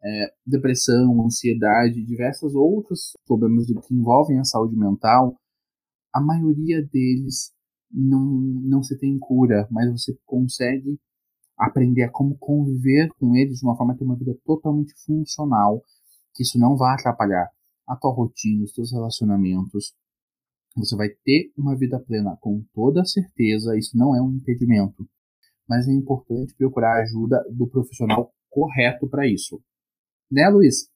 [0.04, 5.40] é, depressão, ansiedade, diversos outros problemas que envolvem a saúde mental,
[6.14, 7.54] a maioria deles
[7.90, 11.00] não, não se tem cura, mas você consegue
[11.58, 15.82] aprender a como conviver com eles de uma forma que ter uma vida totalmente funcional,
[16.36, 17.50] que isso não vai atrapalhar
[17.88, 19.94] a tua rotina, os teus relacionamentos.
[20.76, 25.08] Você vai ter uma vida plena com toda certeza, isso não é um impedimento,
[25.70, 29.62] mas é importante procurar a ajuda do profissional correto para isso.
[30.32, 30.90] Né, Luiz?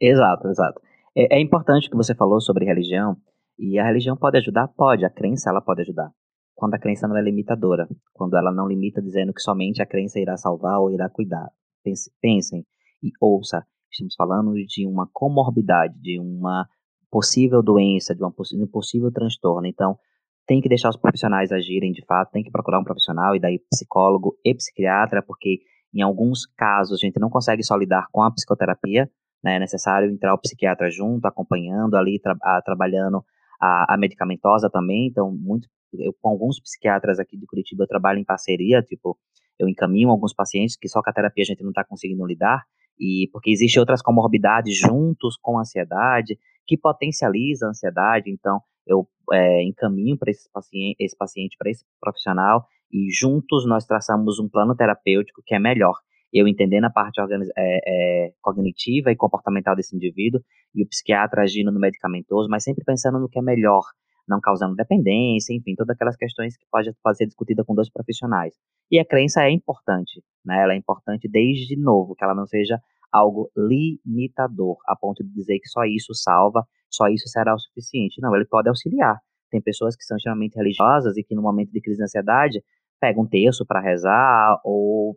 [0.00, 0.80] Exato, exato.
[1.16, 3.16] É, é importante que você falou sobre religião,
[3.58, 4.68] e a religião pode ajudar?
[4.68, 6.10] Pode, a crença ela pode ajudar.
[6.54, 10.18] Quando a crença não é limitadora, quando ela não limita dizendo que somente a crença
[10.18, 11.48] irá salvar ou irá cuidar.
[11.84, 12.66] Pense, pensem
[13.02, 16.68] e ouça, estamos falando de uma comorbidade, de uma
[17.12, 19.66] possível doença, de, um possível transtorno.
[19.66, 19.98] Então,
[20.46, 23.60] tem que deixar os profissionais agirem de fato, tem que procurar um profissional, e daí
[23.70, 25.60] psicólogo e psiquiatra, porque
[25.94, 29.10] em alguns casos, a gente não consegue só lidar com a psicoterapia,
[29.44, 29.56] né?
[29.56, 33.22] É necessário entrar o psiquiatra junto, acompanhando ali, tra a, trabalhando
[33.60, 35.08] a, a, medicamentosa também.
[35.08, 39.18] Então, muito, eu, com alguns psiquiatras aqui de Curitiba, eu trabalho em parceria, tipo,
[39.58, 42.62] eu encaminho alguns pacientes que só com a terapia a gente não está conseguindo lidar,
[42.98, 46.38] e porque existem outras comorbidades juntos com a ansiedade,
[46.72, 51.84] que potencializa a ansiedade, então eu é, encaminho para esse paciente, esse paciente para esse
[52.00, 55.94] profissional e juntos nós traçamos um plano terapêutico que é melhor.
[56.32, 57.26] Eu entendendo a parte é,
[57.58, 60.40] é, cognitiva e comportamental desse indivíduo
[60.74, 63.82] e o psiquiatra agindo no medicamentoso, mas sempre pensando no que é melhor,
[64.26, 68.54] não causando dependência, enfim, todas aquelas questões que pode ser discutida com dois profissionais.
[68.90, 70.62] E a crença é importante, né?
[70.62, 72.80] Ela é importante desde novo, que ela não seja
[73.12, 78.20] algo limitador, a ponto de dizer que só isso salva, só isso será o suficiente.
[78.20, 79.18] Não, ele pode auxiliar.
[79.50, 82.64] Tem pessoas que são extremamente religiosas e que no momento de crise de ansiedade
[82.98, 85.16] pega um texto para rezar ou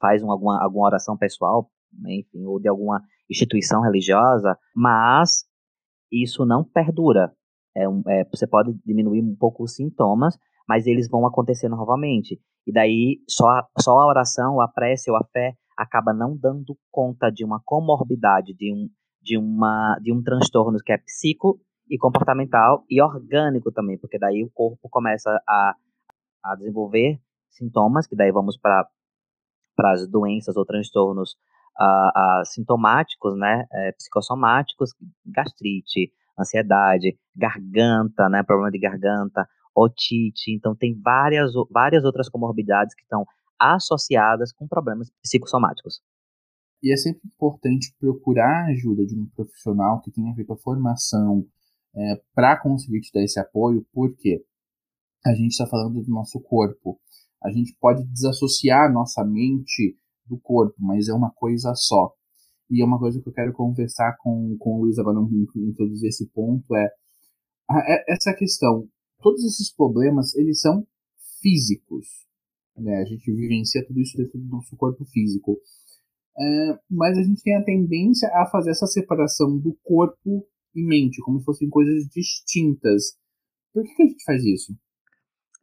[0.00, 1.70] faz um, alguma, alguma oração pessoal,
[2.06, 3.00] enfim, ou de alguma
[3.30, 5.44] instituição religiosa, mas
[6.10, 7.32] isso não perdura.
[7.74, 10.36] É um, é, você pode diminuir um pouco os sintomas,
[10.68, 12.40] mas eles vão acontecer novamente.
[12.66, 16.76] E daí só a, só a oração, a prece ou a fé acaba não dando
[16.90, 18.88] conta de uma comorbidade, de um,
[19.22, 24.42] de uma, de um transtorno que é psico e comportamental e orgânico também, porque daí
[24.42, 25.74] o corpo começa a
[26.46, 27.18] a desenvolver
[27.50, 28.88] sintomas, que daí vamos para
[29.84, 31.32] as doenças ou transtornos
[31.80, 34.90] uh, uh, sintomáticos, né, é, psicossomáticos,
[35.24, 43.02] gastrite, ansiedade, garganta, né, problema de garganta, otite, então tem várias, várias outras comorbidades que
[43.02, 43.26] estão
[43.60, 46.00] associadas com problemas psicossomáticos.
[46.82, 51.46] E é sempre importante procurar a ajuda de um profissional que tenha feito a formação
[51.94, 54.44] é, para conseguir te dar esse apoio, porque
[55.24, 57.00] a gente está falando do nosso corpo.
[57.42, 59.96] A gente pode desassociar nossa mente
[60.26, 62.12] do corpo, mas é uma coisa só.
[62.70, 65.18] E é uma coisa que eu quero conversar com, com o Luiz agora
[65.56, 66.88] introduzir esse ponto é
[67.68, 68.88] É, essa questão,
[69.20, 70.86] todos esses problemas, eles são
[71.40, 72.25] físicos.
[72.78, 72.96] Né?
[73.02, 75.58] A gente vivencia tudo isso dentro do nosso corpo físico.
[76.38, 81.22] É, mas a gente tem a tendência a fazer essa separação do corpo e mente,
[81.22, 83.14] como se fossem coisas distintas.
[83.72, 84.74] Por que, que a gente faz isso?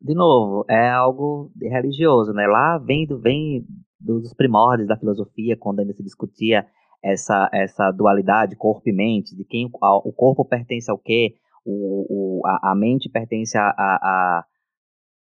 [0.02, 2.48] De novo, é algo religioso, né?
[2.48, 3.66] Lá vem, do, vem
[4.00, 6.66] dos primórdios da filosofia, quando ainda se discutia
[7.02, 11.36] essa, essa dualidade corpo e mente, de quem o corpo pertence ao quê,
[11.66, 14.46] o, o, a, a mente pertence a, a,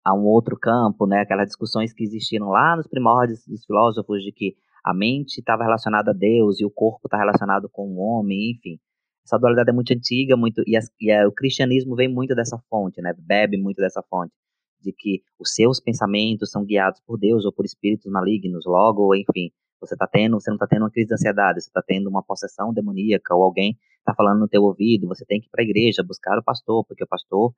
[0.06, 1.20] a, um outro campo, né?
[1.20, 4.54] Aquelas discussões que existiram lá nos primórdios dos filósofos de que
[4.84, 8.78] a mente estava relacionada a Deus e o corpo está relacionado com o homem, enfim.
[9.24, 12.56] Essa dualidade é muito antiga, muito e, as, e é, o cristianismo vem muito dessa
[12.70, 13.12] fonte, né?
[13.18, 14.32] Bebe muito dessa fonte
[14.80, 19.50] de que os seus pensamentos são guiados por Deus ou por espíritos malignos, logo, enfim,
[19.80, 22.22] você está tendo, você não está tendo uma crise de ansiedade, você está tendo uma
[22.22, 25.64] possessão demoníaca ou alguém está falando no teu ouvido, você tem que ir para a
[25.64, 27.52] igreja buscar o pastor, porque o pastor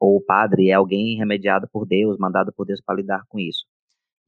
[0.00, 3.64] ou o padre é alguém remediado por Deus, mandado por Deus para lidar com isso.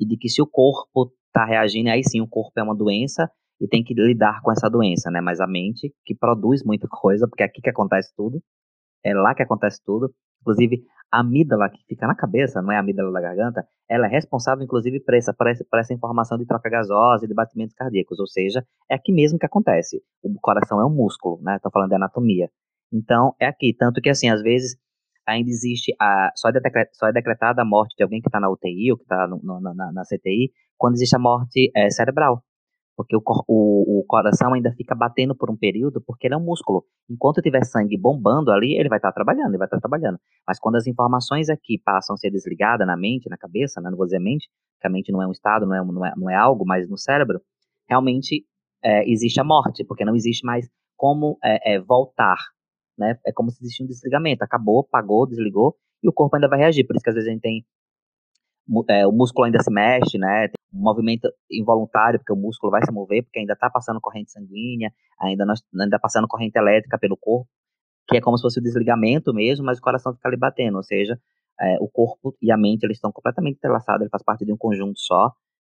[0.01, 3.31] E de que se o corpo está reagindo, aí sim o corpo é uma doença
[3.61, 5.21] e tem que lidar com essa doença, né?
[5.21, 8.41] Mas a mente que produz muita coisa, porque é aqui que acontece tudo,
[9.05, 10.12] é lá que acontece tudo.
[10.41, 14.11] Inclusive, a amígdala que fica na cabeça, não é a amígdala da garganta, ela é
[14.11, 18.27] responsável, inclusive, por essa, por essa, informação de troca gasosa e de batimentos cardíacos, ou
[18.27, 20.03] seja, é aqui mesmo que acontece.
[20.23, 21.57] O coração é um músculo, né?
[21.57, 22.51] Estou falando de anatomia.
[22.93, 23.75] Então, é aqui.
[23.75, 24.77] Tanto que, assim, às vezes
[25.29, 26.33] ainda existe a.
[26.35, 28.97] Só é, decretada, só é decretada a morte de alguém que está na UTI ou
[28.97, 32.43] que está na, na, CTI quando existe a morte é, cerebral
[32.99, 36.45] porque o, o, o, coração ainda fica batendo por um período, porque ele é um
[36.45, 36.85] músculo.
[37.09, 40.18] Enquanto tiver sangue bombando ali, ele vai estar tá trabalhando, ele vai estar tá trabalhando.
[40.45, 43.97] Mas quando as informações aqui passam a ser desligadas na mente, na cabeça, né, não
[43.97, 46.29] vou dizer mente, porque a mente não é um estado, não é, não é, não
[46.29, 47.41] é algo, mas no cérebro,
[47.89, 48.45] realmente
[48.83, 52.39] é, existe a morte, porque não existe mais como é, voltar.
[52.99, 53.18] Né?
[53.26, 54.42] É como se existisse um desligamento.
[54.42, 56.86] Acabou, pagou, desligou, e o corpo ainda vai reagir.
[56.86, 57.64] Por isso que às vezes a gente tem
[58.90, 60.49] é, o músculo ainda se mexe, né?
[60.49, 64.30] Tem um movimento involuntário, porque o músculo vai se mover, porque ainda está passando corrente
[64.30, 67.49] sanguínea, ainda nós, ainda passando corrente elétrica pelo corpo,
[68.07, 70.82] que é como se fosse o desligamento mesmo, mas o coração fica ali batendo, ou
[70.82, 71.18] seja,
[71.61, 74.57] é, o corpo e a mente eles estão completamente entrelaçados, ele faz parte de um
[74.57, 75.32] conjunto só,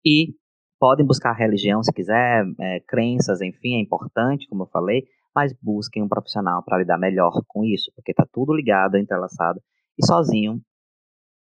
[0.05, 0.35] e
[0.79, 5.05] podem buscar religião se quiser, é, crenças, enfim, é importante, como eu falei,
[5.35, 9.61] mas busquem um profissional para lidar melhor com isso, porque está tudo ligado, entrelaçado,
[9.99, 10.61] e sozinho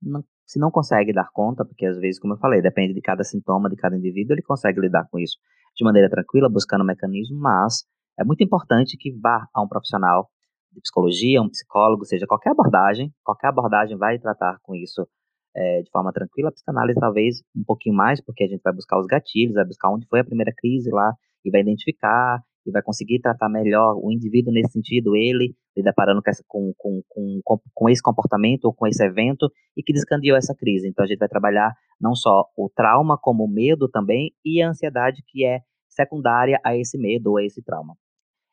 [0.01, 3.23] não se não consegue dar conta, porque às vezes, como eu falei, depende de cada
[3.23, 5.37] sintoma, de cada indivíduo, ele consegue lidar com isso
[5.75, 7.83] de maneira tranquila, buscando um mecanismo, mas
[8.17, 10.29] é muito importante que vá a um profissional
[10.71, 15.07] de psicologia, um psicólogo, seja qualquer abordagem, qualquer abordagem vai tratar com isso
[15.55, 16.49] é, de forma tranquila.
[16.49, 19.89] A psicanálise talvez um pouquinho mais, porque a gente vai buscar os gatilhos, vai buscar
[19.89, 21.13] onde foi a primeira crise lá
[21.43, 26.21] e vai identificar e vai conseguir tratar melhor o indivíduo nesse sentido, ele se deparando
[26.47, 30.87] com, com, com, com esse comportamento ou com esse evento e que descandeou essa crise.
[30.87, 34.69] Então a gente vai trabalhar não só o trauma, como o medo também e a
[34.69, 35.59] ansiedade que é
[35.89, 37.95] secundária a esse medo ou a esse trauma.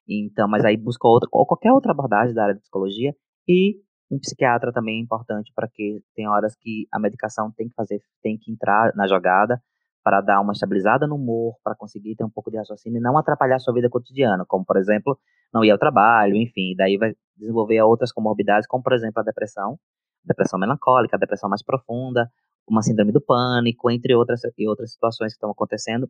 [0.08, 3.14] Então, mas aí busca outra, ou qualquer outra abordagem da área de psicologia
[3.48, 3.76] e
[4.10, 8.00] um psiquiatra também é importante para que tem horas que a medicação tem que fazer,
[8.22, 9.60] tem que entrar na jogada
[10.02, 13.16] para dar uma estabilizada no humor, para conseguir ter um pouco de raciocínio e não
[13.16, 15.18] atrapalhar a sua vida cotidiana, como, por exemplo,
[15.52, 19.78] não ir ao trabalho, enfim, daí vai desenvolver outras comorbidades, como, por exemplo, a depressão,
[20.24, 22.30] depressão melancólica, depressão mais profunda,
[22.68, 26.08] uma síndrome do pânico, entre outras, e outras situações que estão acontecendo.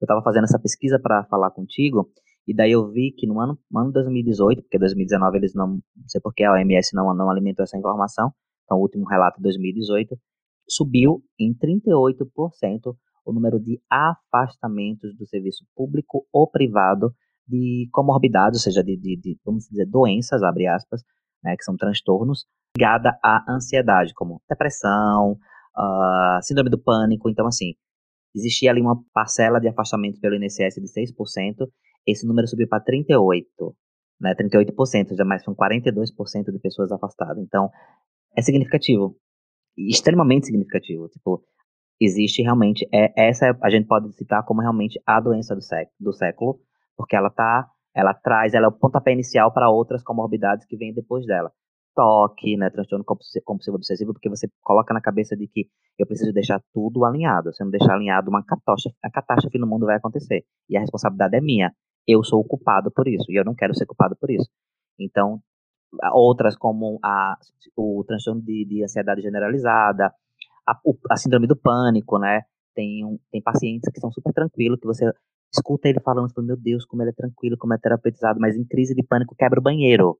[0.00, 2.10] Eu estava fazendo essa pesquisa para falar contigo,
[2.46, 6.08] e daí eu vi que no ano, no ano 2018, porque 2019 eles não, não
[6.08, 8.32] sei porque a OMS não, não alimentou essa informação,
[8.64, 10.18] então o último relato de 2018,
[10.70, 12.94] subiu em 38%
[13.24, 17.14] o número de afastamentos do serviço público ou privado
[17.46, 21.02] de comorbidades, ou seja, de, de, de vamos dizer, doenças, abre aspas,
[21.42, 22.46] né, que são transtornos,
[22.76, 25.32] ligada à ansiedade, como depressão,
[25.76, 27.28] uh, síndrome do pânico.
[27.28, 27.74] Então, assim,
[28.34, 31.68] existia ali uma parcela de afastamento pelo INSS de 6%,
[32.06, 33.44] esse número subiu para 38%,
[34.20, 37.42] né, 38%, já mais são 42% de pessoas afastadas.
[37.42, 37.70] Então,
[38.36, 39.16] é significativo
[39.76, 41.08] extremamente significativo.
[41.08, 41.42] Tipo,
[42.00, 46.12] existe realmente, é, essa a gente pode citar como realmente a doença do século, do
[46.12, 46.60] século
[47.00, 50.92] porque ela tá, ela traz, ela é o pontapé inicial para outras comorbidades que vêm
[50.92, 51.50] depois dela.
[51.94, 55.66] Toque, né, transtorno compulsivo obsessivo, porque você coloca na cabeça de que
[55.98, 57.54] eu preciso deixar tudo alinhado.
[57.54, 60.44] Se eu não deixar alinhado, uma catástrofe, a catástrofe no mundo vai acontecer.
[60.68, 61.72] E a responsabilidade é minha.
[62.06, 64.48] Eu sou o culpado por isso, e eu não quero ser culpado por isso.
[64.98, 65.40] Então,
[66.12, 67.36] outras como a,
[67.76, 70.12] o transtorno de, de ansiedade generalizada,
[70.66, 70.80] a,
[71.10, 72.42] a, síndrome do pânico, né?
[72.74, 75.12] Tem, um, tem pacientes que são super tranquilos, que você
[75.52, 78.94] escuta ele falando, meu Deus, como ele é tranquilo, como é terapeutizado, mas em crise
[78.94, 80.16] de pânico quebra o banheiro.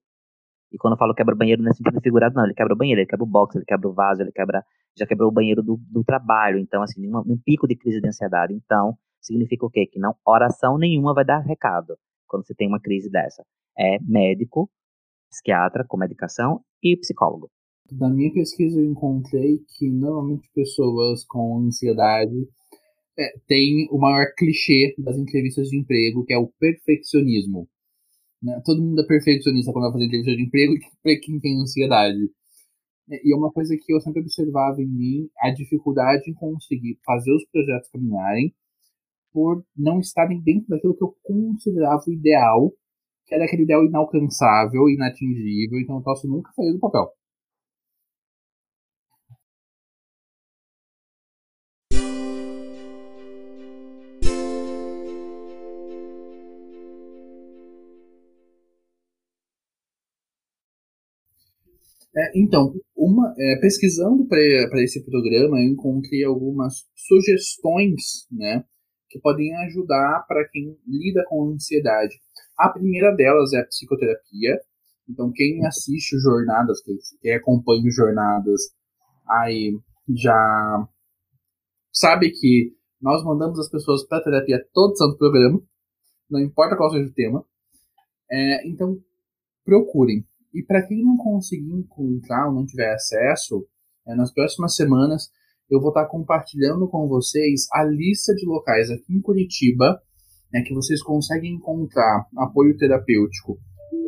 [0.73, 2.45] E quando eu falo quebra o banheiro, não é sentido figurado, não.
[2.45, 4.64] Ele quebra o banheiro, ele quebra o box, ele quebra o vaso, ele quebra.
[4.97, 6.59] Já quebrou o banheiro do, do trabalho.
[6.59, 8.55] Então, assim, um, um pico de crise de ansiedade.
[8.55, 9.87] Então, significa o quê?
[9.87, 11.97] Que não, oração nenhuma vai dar recado
[12.27, 13.45] quando você tem uma crise dessa.
[13.77, 14.71] É médico,
[15.31, 17.51] psiquiatra com medicação e psicólogo.
[17.91, 22.49] Da minha pesquisa eu encontrei que normalmente pessoas com ansiedade
[23.18, 27.68] é, têm o maior clichê das entrevistas de emprego, que é o perfeccionismo.
[28.43, 28.61] Né?
[28.64, 32.31] Todo mundo é perfeccionista quando vai fazer entrevista de emprego para quem tem ansiedade.
[33.11, 36.99] É, e é uma coisa que eu sempre observava em mim, a dificuldade em conseguir
[37.05, 38.55] fazer os projetos caminharem
[39.33, 42.72] por não estarem dentro daquilo que eu considerava o ideal,
[43.31, 47.09] que era aquele ideal inalcançável, inatingível, então eu posso nunca sair do papel.
[62.16, 68.64] É, então, uma, é, pesquisando para esse programa, eu encontrei algumas sugestões né,
[69.09, 72.18] que podem ajudar para quem lida com ansiedade.
[72.61, 74.61] A primeira delas é a psicoterapia.
[75.09, 76.79] Então, quem assiste jornadas,
[77.23, 78.61] quem acompanha jornadas,
[79.27, 79.73] aí
[80.15, 80.87] já
[81.91, 85.59] sabe que nós mandamos as pessoas para terapia todo santo programa,
[86.31, 87.43] não importa qual seja o tema.
[88.31, 88.99] É, então,
[89.65, 90.23] procurem.
[90.53, 93.67] E para quem não conseguir encontrar ou não tiver acesso,
[94.07, 95.31] é, nas próximas semanas
[95.71, 100.03] eu vou estar compartilhando com vocês a lista de locais aqui em Curitiba
[100.53, 103.59] né, que vocês conseguem encontrar apoio terapêutico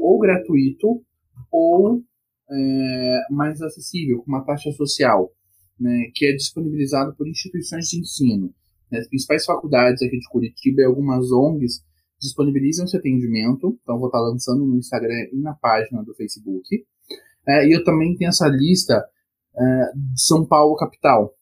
[0.01, 1.03] ou gratuito
[1.51, 2.03] ou
[2.51, 5.31] é, mais acessível, com uma taxa social,
[5.79, 8.55] né, que é disponibilizado por instituições de ensino.
[8.91, 11.83] Né, as principais faculdades aqui de Curitiba e algumas ONGs
[12.21, 16.87] disponibilizam esse atendimento, então vou estar lançando no Instagram e na página do Facebook.
[17.47, 19.05] É, e eu também tenho essa lista
[19.57, 21.35] é, de São Paulo capital,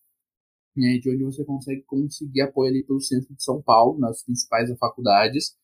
[0.77, 4.71] né, de onde você consegue conseguir apoio ali pelo centro de São Paulo, nas principais
[4.79, 5.57] faculdades.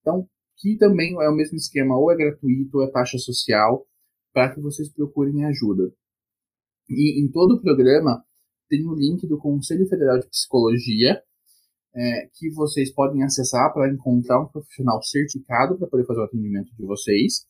[0.00, 3.86] Então, que também é o mesmo esquema, ou é gratuito ou é taxa social,
[4.32, 5.92] para que vocês procurem ajuda.
[6.88, 8.24] E em todo o programa
[8.68, 11.22] tem o link do Conselho Federal de Psicologia,
[11.94, 16.74] é, que vocês podem acessar para encontrar um profissional certificado para poder fazer o atendimento
[16.74, 17.46] de vocês.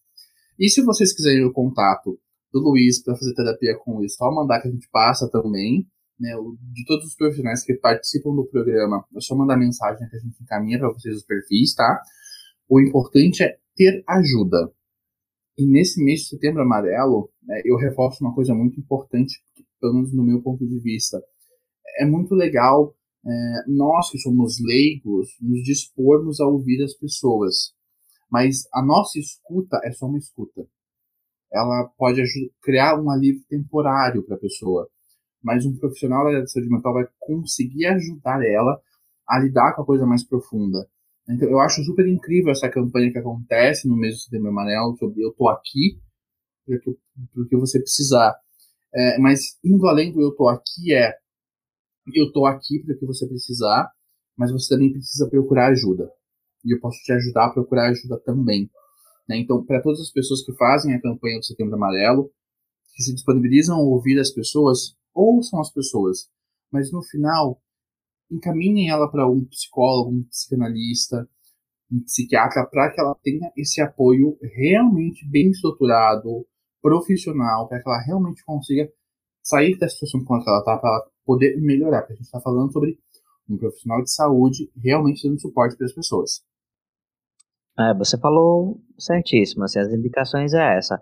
[0.58, 2.18] E se vocês quiserem o contato
[2.52, 5.86] do Luiz para fazer terapia com ele, só mandar que a gente passa também.
[6.18, 6.30] Né,
[6.72, 10.40] de todos os profissionais que participam do programa, é só mandar mensagem que a gente
[10.40, 12.00] encaminha para vocês os perfis, tá?
[12.68, 14.72] O importante é ter ajuda.
[15.58, 19.40] E nesse mês de setembro amarelo, né, eu reforço uma coisa muito importante,
[19.80, 21.20] pelo menos no meu ponto de vista.
[21.98, 22.94] É muito legal
[23.26, 23.30] é,
[23.68, 27.72] nós que somos leigos nos dispormos a ouvir as pessoas.
[28.30, 30.66] Mas a nossa escuta é só uma escuta.
[31.52, 32.22] Ela pode
[32.62, 34.88] criar um alívio temporário para a pessoa,
[35.44, 38.80] mas um profissional da saúde mental vai conseguir ajudar ela
[39.28, 40.88] a lidar com a coisa mais profunda.
[41.28, 45.22] Então, eu acho super incrível essa campanha que acontece no mês de setembro amarelo sobre
[45.22, 46.00] eu tô aqui
[47.34, 48.34] porque você precisar.
[48.94, 51.12] É, mas indo além do eu tô aqui é
[52.14, 53.90] eu tô aqui para o que você precisar,
[54.36, 56.10] mas você também precisa procurar ajuda.
[56.64, 58.70] E eu posso te ajudar a procurar ajuda também.
[59.28, 59.38] Né?
[59.38, 62.30] Então, para todas as pessoas que fazem a campanha do Setembro Amarelo,
[62.94, 66.28] que se disponibilizam a ouvir as pessoas, ouçam as pessoas,
[66.72, 67.60] mas no final,
[68.30, 71.28] encaminhem ela para um psicólogo, um psicanalista,
[71.90, 76.46] um psiquiatra, para que ela tenha esse apoio realmente bem estruturado,
[76.82, 78.90] profissional, para que ela realmente consiga
[79.42, 82.40] sair da situação com que ela está, para ela poder melhorar, porque a gente está
[82.40, 82.98] falando sobre
[83.48, 86.42] um profissional de saúde realmente dando suporte para as pessoas.
[87.78, 91.00] É, você falou certíssimo, assim, as indicações é essa,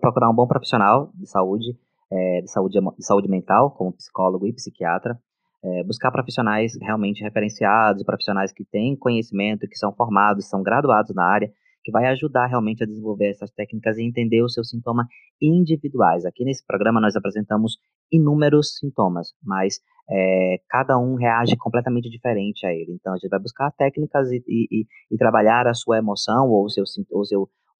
[0.00, 1.78] procurar um bom profissional de saúde,
[2.10, 5.18] é, de, saúde de saúde mental, como psicólogo e psiquiatra,
[5.64, 11.24] é, buscar profissionais realmente referenciados, profissionais que têm conhecimento, que são formados, são graduados na
[11.24, 11.50] área,
[11.82, 15.06] que vai ajudar realmente a desenvolver essas técnicas e entender os seus sintomas
[15.40, 16.24] individuais.
[16.24, 17.78] Aqui nesse programa nós apresentamos
[18.12, 19.80] inúmeros sintomas, mas
[20.10, 22.92] é, cada um reage completamente diferente a ele.
[22.92, 26.70] Então a gente vai buscar técnicas e, e, e trabalhar a sua emoção ou o
[26.70, 27.04] seu, seu,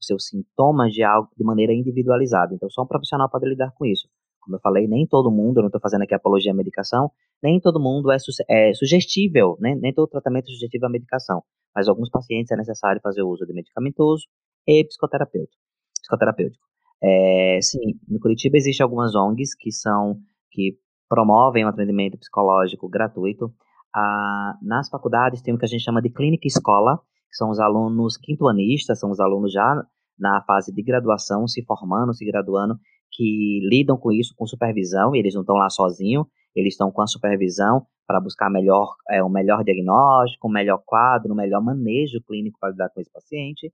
[0.00, 2.54] os seus sintomas de algo de maneira individualizada.
[2.54, 4.08] Então só um profissional pode lidar com isso.
[4.48, 7.10] Como eu falei, nem todo mundo, eu não estou fazendo aqui apologia à medicação,
[7.42, 9.74] nem todo mundo é, su é sugestível, né?
[9.74, 11.42] nem todo tratamento é sugestivo à medicação,
[11.76, 14.24] mas alguns pacientes é necessário fazer uso de medicamentoso
[14.66, 15.62] e psicoterapêutico.
[16.00, 16.64] psicoterapêutico.
[17.04, 20.16] É, sim, no Curitiba existem algumas ONGs que são
[20.50, 20.78] que
[21.10, 23.52] promovem um atendimento psicológico gratuito.
[23.94, 26.96] Ah, nas faculdades tem o que a gente chama de clínica escola,
[27.28, 29.84] que são os alunos quintoanistas, são os alunos já
[30.18, 32.78] na fase de graduação, se formando, se graduando,
[33.18, 37.02] que lidam com isso com supervisão, e eles não estão lá sozinhos, eles estão com
[37.02, 42.22] a supervisão para buscar melhor, é, um melhor diagnóstico, um melhor quadro, um melhor manejo
[42.22, 43.72] clínico para lidar com esse paciente.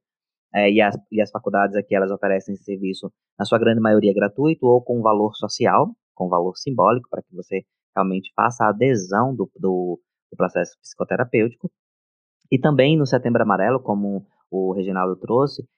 [0.55, 4.15] É, e, as, e as faculdades aqui, elas oferecem esse serviço, na sua grande maioria,
[4.15, 7.65] gratuito ou com valor social, com valor simbólico, para que você
[7.95, 10.01] realmente faça a adesão do, do,
[10.33, 11.71] do processo psicoterapêutico.
[12.51, 15.69] E também no Setembro Amarelo, como o Reginaldo trouxe,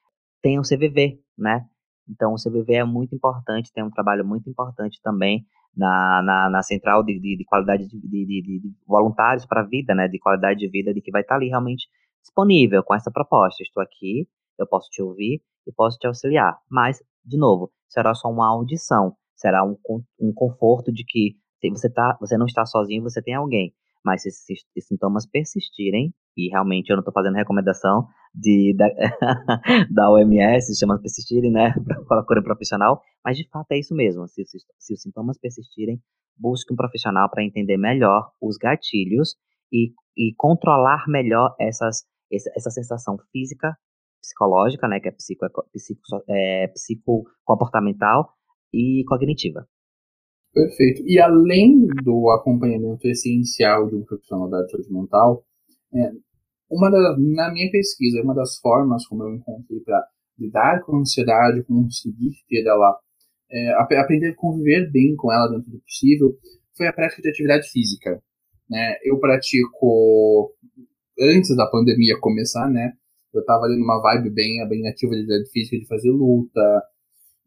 [0.40, 1.66] tem o CVV, né?
[2.09, 5.44] Então, o CVV é muito importante, tem um trabalho muito importante também
[5.76, 10.09] na, na, na central de, de, de qualidade de, de, voluntários para a vida, né?
[10.09, 11.88] De qualidade de vida, de que vai estar ali realmente
[12.22, 13.62] disponível com essa proposta.
[13.62, 14.28] Estou aqui,
[14.59, 16.59] eu posso te ouvir e posso te auxiliar.
[16.70, 19.76] Mas, de novo, será só uma audição, será um,
[20.18, 21.36] um conforto de que
[21.70, 23.74] você, tá, você não está sozinho, você tem alguém.
[24.04, 28.87] Mas se esses sintomas persistirem, e realmente eu não estou fazendo recomendação de, da,
[29.91, 31.72] da OMS, chama persistirem, né,
[32.07, 34.28] para cura profissional, mas de fato é isso mesmo.
[34.28, 36.01] Se, se, se os sintomas persistirem,
[36.37, 39.37] busque um profissional para entender melhor os gatilhos
[39.72, 43.74] e, e controlar melhor essas, essa, essa sensação física,
[44.20, 48.30] psicológica, né, que é, psico, psico, é, psicocomportamental
[48.72, 49.66] e cognitiva.
[50.53, 51.03] Perfeito.
[51.07, 55.45] E além do acompanhamento essencial de um profissional da saúde mental,
[55.95, 56.11] é,
[56.70, 60.04] uma na minha pesquisa, uma das formas como eu encontrei para
[60.38, 62.98] lidar com a ansiedade, conseguir ter ela,
[63.50, 66.36] é, aprender a conviver bem com ela dentro do possível,
[66.76, 68.22] foi a prática de atividade física.
[68.68, 68.96] Né?
[69.04, 70.52] Eu pratico,
[71.18, 72.92] antes da pandemia começar, né?
[73.32, 76.82] Eu estava ali numa vibe bem, bem ativa de atividade física, de fazer luta,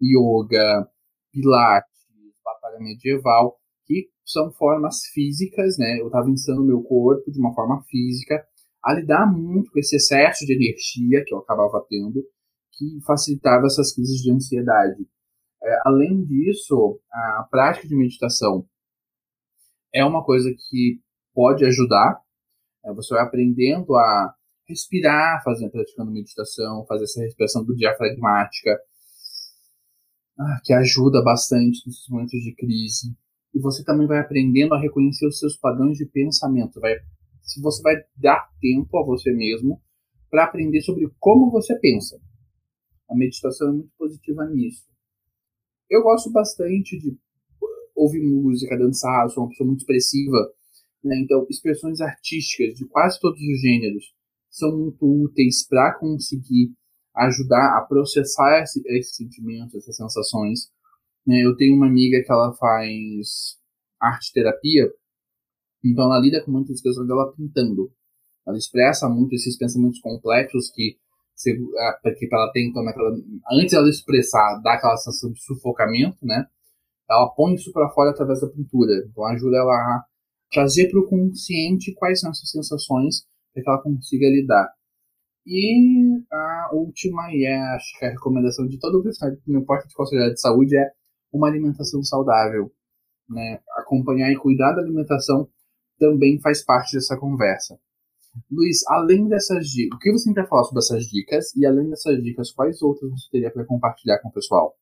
[0.01, 0.87] yoga,
[1.31, 1.89] pilates,
[2.43, 5.99] batalha medieval, que são formas físicas, né?
[5.99, 8.43] Eu estava ensinando meu corpo de uma forma física
[8.83, 12.23] a lidar muito com esse excesso de energia que eu acabava tendo,
[12.73, 15.05] que facilitava essas crises de ansiedade.
[15.61, 18.65] É, além disso, a prática de meditação
[19.93, 21.01] é uma coisa que
[21.33, 22.21] pode ajudar.
[22.85, 24.33] É, você vai aprendendo a
[24.67, 28.79] respirar, fazendo, praticando meditação, fazer essa respiração diafragmática,
[30.39, 33.17] ah, que ajuda bastante nesses momentos de crise.
[33.53, 36.79] E você também vai aprendendo a reconhecer os seus padrões de pensamento.
[36.79, 36.95] Vai,
[37.49, 39.81] se você vai dar tempo a você mesmo
[40.29, 42.19] para aprender sobre como você pensa.
[43.09, 44.87] A meditação é muito positiva nisso.
[45.89, 47.17] Eu gosto bastante de
[47.95, 50.53] ouvir música, dançar, sou uma pessoa muito expressiva.
[51.03, 51.19] Né?
[51.21, 54.13] Então, expressões artísticas de quase todos os gêneros
[54.51, 56.71] são muito úteis para conseguir
[57.15, 60.69] ajudar a processar esse, esses sentimentos, essas sensações.
[61.25, 61.43] Né?
[61.43, 63.57] Eu tenho uma amiga que ela faz
[63.99, 64.87] arte terapia,
[65.83, 67.91] então ela lida com muitas questões dela pintando.
[68.47, 70.97] Ela expressa muito esses pensamentos complexos que
[72.03, 73.15] porque ela tem então naquela,
[73.53, 76.45] antes ela expressar dá aquela sensação de sufocamento, né?
[77.09, 78.91] Ela põe isso para fora através da pintura.
[79.09, 80.03] Então ajuda ela a
[80.51, 84.69] trazer para o consciente quais são essas sensações para que ela consiga lidar.
[85.45, 89.87] E a última, e é acho que a recomendação de todo o profissional, não importa
[89.87, 90.91] de qual de saúde, é
[91.31, 92.71] uma alimentação saudável.
[93.29, 93.59] Né?
[93.77, 95.47] Acompanhar e cuidar da alimentação
[95.99, 97.77] também faz parte dessa conversa.
[98.49, 101.55] Luiz, além dessas dicas, o que você tem para falar sobre essas dicas?
[101.55, 104.75] E além dessas dicas, quais outras você teria para compartilhar com o pessoal?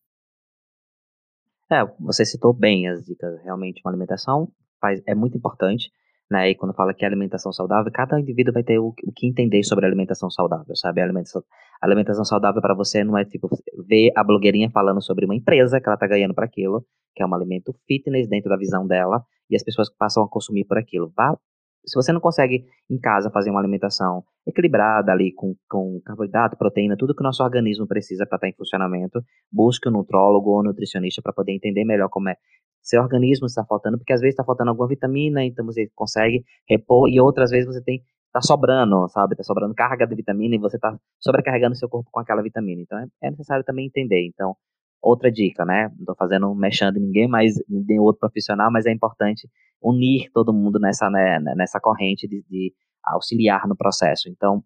[1.72, 3.41] É, você citou bem as dicas.
[3.43, 5.89] Realmente, uma alimentação faz, é muito importante
[6.30, 6.49] né?
[6.51, 9.63] E quando fala que é alimentação saudável, cada indivíduo vai ter o, o que entender
[9.63, 11.01] sobre alimentação saudável, sabe?
[11.01, 11.41] A alimentação,
[11.82, 13.49] alimentação saudável para você não é tipo
[13.88, 16.86] ver a blogueirinha falando sobre uma empresa que ela tá ganhando para aquilo,
[17.18, 20.65] que é um alimento fitness dentro da visão dela, e as pessoas passam a consumir
[20.65, 21.11] por aquilo.
[21.18, 21.36] Vá,
[21.84, 26.95] se você não consegue em casa fazer uma alimentação equilibrada ali com, com carboidrato, proteína,
[26.95, 29.20] tudo que o nosso organismo precisa para estar tá em funcionamento,
[29.51, 32.36] busque um nutrólogo ou um nutricionista para poder entender melhor como é
[32.84, 37.09] seu organismo está faltando, porque às vezes está faltando alguma vitamina, então você consegue repor,
[37.09, 38.01] e outras vezes você tem
[38.32, 39.36] tá sobrando, sabe?
[39.36, 42.82] Tá sobrando carga de vitamina e você tá sobrecarregando seu corpo com aquela vitamina.
[42.82, 44.26] Então é, é necessário também entender.
[44.28, 44.55] Então,
[45.02, 45.89] outra dica, né?
[45.98, 49.48] Não tô fazendo mexendo ninguém, mas nem outro profissional, mas é importante
[49.82, 52.74] unir todo mundo nessa, né, nessa corrente de, de
[53.04, 54.30] auxiliar no processo.
[54.30, 54.64] Então,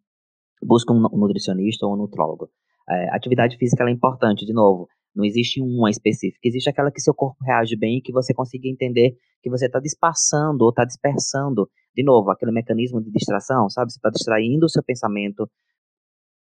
[0.63, 2.49] busca um nutricionista ou um nutrólogo.
[2.89, 4.87] É, atividade física é importante, de novo.
[5.15, 8.67] Não existe uma específica, existe aquela que seu corpo reage bem e que você consiga
[8.67, 13.91] entender que você está dispersando ou está dispersando, de novo, aquele mecanismo de distração, sabe?
[13.91, 15.49] Você está distraindo o seu pensamento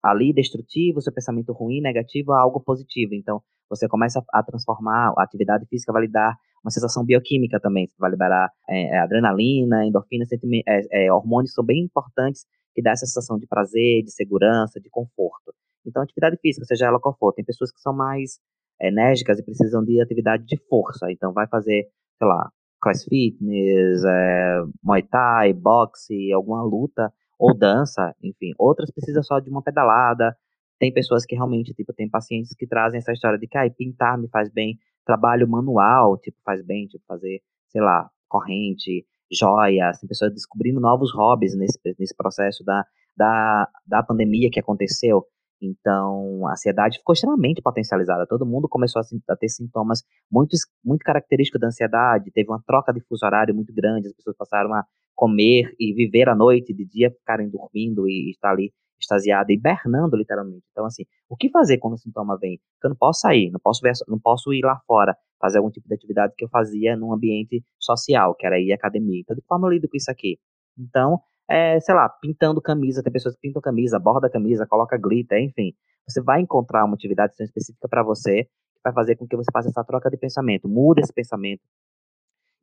[0.03, 3.13] ali destrutivo, seu pensamento ruim, negativo, a algo positivo.
[3.13, 7.87] Então, você começa a transformar, a atividade física vai lhe dar uma sensação bioquímica também,
[7.87, 10.25] você vai liberar é, é adrenalina, endorfina,
[10.67, 14.89] é, é, hormônios são bem importantes, que dá essa sensação de prazer, de segurança, de
[14.89, 15.53] conforto.
[15.85, 18.39] Então, atividade física, seja ela qual for, tem pessoas que são mais
[18.79, 21.11] enérgicas e precisam de atividade de força.
[21.11, 21.87] Então, vai fazer,
[22.17, 22.49] sei lá,
[22.81, 27.11] cross fitness, é, muay thai, boxe, alguma luta
[27.41, 28.53] ou dança, enfim.
[28.57, 30.37] Outras precisam só de uma pedalada.
[30.79, 34.17] Tem pessoas que realmente, tipo, tem pacientes que trazem essa história de que ah, pintar
[34.17, 40.07] me faz bem, trabalho manual, tipo, faz bem, tipo, fazer, sei lá, corrente, joias, tem
[40.07, 42.85] pessoas descobrindo novos hobbies nesse, nesse processo da,
[43.17, 45.25] da, da pandemia que aconteceu.
[45.61, 48.25] Então, a ansiedade ficou extremamente potencializada.
[48.27, 52.31] Todo mundo começou a, ter sintomas muito, muito característicos da ansiedade.
[52.31, 54.07] Teve uma troca de fuso horário muito grande.
[54.07, 54.83] As pessoas passaram a
[55.21, 60.63] comer e viver à noite, de dia ficarem dormindo e estar ali extasiada, hibernando literalmente.
[60.71, 62.59] Então, assim, o que fazer quando o sintoma vem?
[62.83, 65.87] Eu não posso sair, não posso, ver, não posso ir lá fora, fazer algum tipo
[65.87, 69.21] de atividade que eu fazia num ambiente social, que era ir à academia.
[69.21, 70.39] Então, de forma eu lido com isso aqui?
[70.75, 75.39] Então, é, sei lá, pintando camisa, tem pessoas que pintam camisa, borda camisa, coloca glitter,
[75.39, 75.71] enfim.
[76.09, 79.69] Você vai encontrar uma atividade específica para você que vai fazer com que você faça
[79.69, 81.61] essa troca de pensamento, muda esse pensamento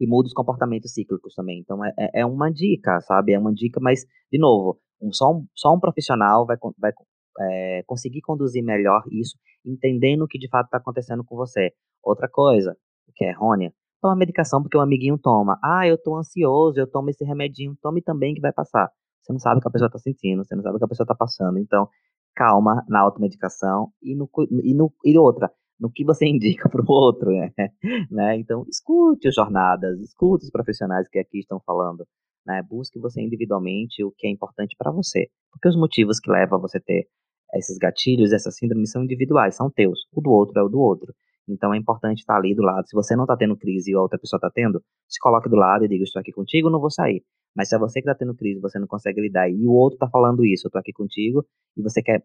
[0.00, 1.60] e muda os comportamentos cíclicos também.
[1.60, 3.32] Então é, é, é uma dica, sabe?
[3.32, 6.92] É uma dica, mas, de novo, um, só, um, só um profissional vai, vai
[7.40, 11.72] é, conseguir conduzir melhor isso, entendendo o que de fato está acontecendo com você.
[12.02, 12.76] Outra coisa,
[13.14, 15.58] que é errônea, toma medicação porque um amiguinho toma.
[15.62, 18.90] Ah, eu tô ansioso, eu tomo esse remedinho, tome também que vai passar.
[19.22, 20.88] Você não sabe o que a pessoa tá sentindo, você não sabe o que a
[20.88, 21.58] pessoa tá passando.
[21.58, 21.88] Então,
[22.34, 24.30] calma na automedicação e no,
[24.62, 27.52] e no e outra, no que você indica para o outro, né?
[28.10, 28.36] né?
[28.36, 32.06] Então, escute as jornadas, escute os profissionais que aqui estão falando,
[32.46, 32.62] né?
[32.68, 36.62] Busque você individualmente o que é importante para você, porque os motivos que levam a
[36.62, 37.06] você ter
[37.54, 40.00] esses gatilhos, essas síndromes são individuais, são teus.
[40.12, 41.14] O do outro é o do outro.
[41.48, 42.86] Então é importante estar ali do lado.
[42.86, 45.56] Se você não está tendo crise e a outra pessoa está tendo, se coloque do
[45.56, 47.22] lado e diga: Estou aqui contigo, não vou sair.
[47.56, 49.96] Mas se é você que está tendo crise, você não consegue lidar e o outro
[49.96, 51.44] está falando isso, eu estou aqui contigo
[51.76, 52.22] e você quer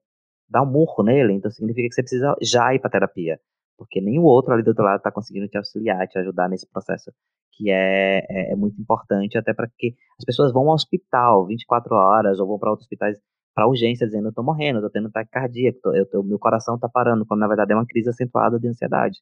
[0.49, 3.39] dar um murro nele, então significa que você precisa já ir para terapia.
[3.77, 7.11] Porque o outro ali do outro lado está conseguindo te auxiliar, te ajudar nesse processo
[7.53, 11.95] que é, é, é muito importante, até para que as pessoas vão ao hospital 24
[11.95, 13.17] horas ou vão para outros hospitais
[13.55, 16.89] para urgência dizendo eu tô morrendo, tô tendo ataque cardíaco, eu tô, meu coração tá
[16.89, 19.19] parando, quando na verdade é uma crise acentuada de ansiedade,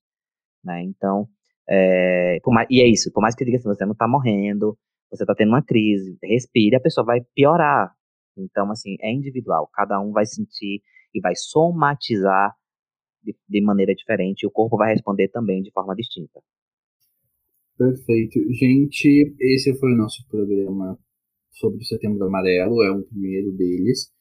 [0.64, 0.82] né?
[0.84, 1.28] Então,
[1.70, 4.78] é, mais, e é isso, por mais que diga assim, você não tá morrendo,
[5.10, 7.94] você tá tendo uma crise, respire, a pessoa vai piorar.
[8.38, 10.82] Então, assim, é individual, cada um vai sentir
[11.14, 12.54] e vai somatizar
[13.24, 16.42] de, de maneira diferente, e o corpo vai responder também de forma distinta.
[17.78, 18.40] Perfeito.
[18.54, 20.98] Gente, esse foi o nosso programa
[21.52, 24.12] sobre o Setembro Amarelo, é um primeiro deles.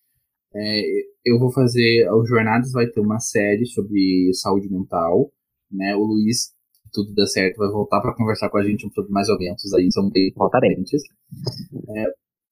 [0.54, 0.82] É,
[1.24, 2.10] eu vou fazer.
[2.10, 5.30] O Jornadas vai ter uma série sobre saúde mental.
[5.70, 5.94] Né?
[5.94, 9.28] O Luiz, se tudo der certo, vai voltar para conversar com a gente sobre mais
[9.28, 11.02] eventos aí, são bem importantes.
[11.96, 12.06] É,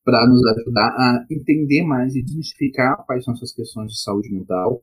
[0.09, 4.83] para nos ajudar a entender mais e desmistificar quais são essas questões de saúde mental.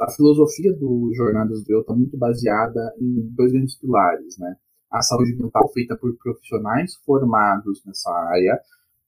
[0.00, 4.56] A filosofia do Jornadas do Eu está muito baseada em dois grandes pilares, né?
[4.90, 8.58] A saúde mental feita por profissionais formados nessa área,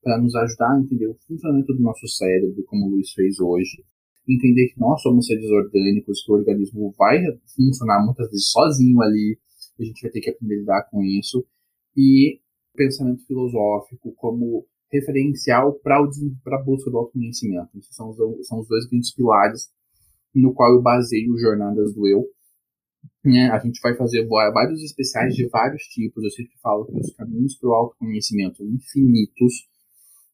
[0.03, 3.83] para nos ajudar a entender o funcionamento do nosso cérebro, como o Luiz fez hoje,
[4.29, 7.23] entender que nós somos seres orgânicos, que o organismo vai
[7.57, 9.39] funcionar muitas vezes sozinho ali,
[9.81, 11.43] a gente vai ter que aprender a lidar com isso,
[11.97, 12.39] e
[12.77, 17.71] pensamento filosófico como referencial para a busca do autoconhecimento.
[17.77, 19.71] Esses são os, são os dois grandes pilares
[20.35, 22.25] no qual eu baseio Jornadas do Eu.
[23.25, 23.51] Né?
[23.51, 26.23] A gente vai fazer vários especiais de vários tipos.
[26.25, 29.69] Eu sempre falo que os caminhos para o autoconhecimento são infinitos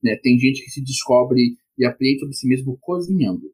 [0.02, 0.16] né?
[0.22, 3.50] Tem gente que se descobre e aprende sobre si mesmo cozinhando.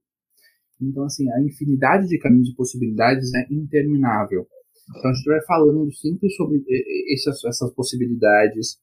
[0.80, 4.46] Então, assim, a infinidade de caminhos e possibilidades é interminável.
[4.90, 6.62] Então, a gente vai falando sempre sobre
[7.12, 8.78] essas, essas possibilidades.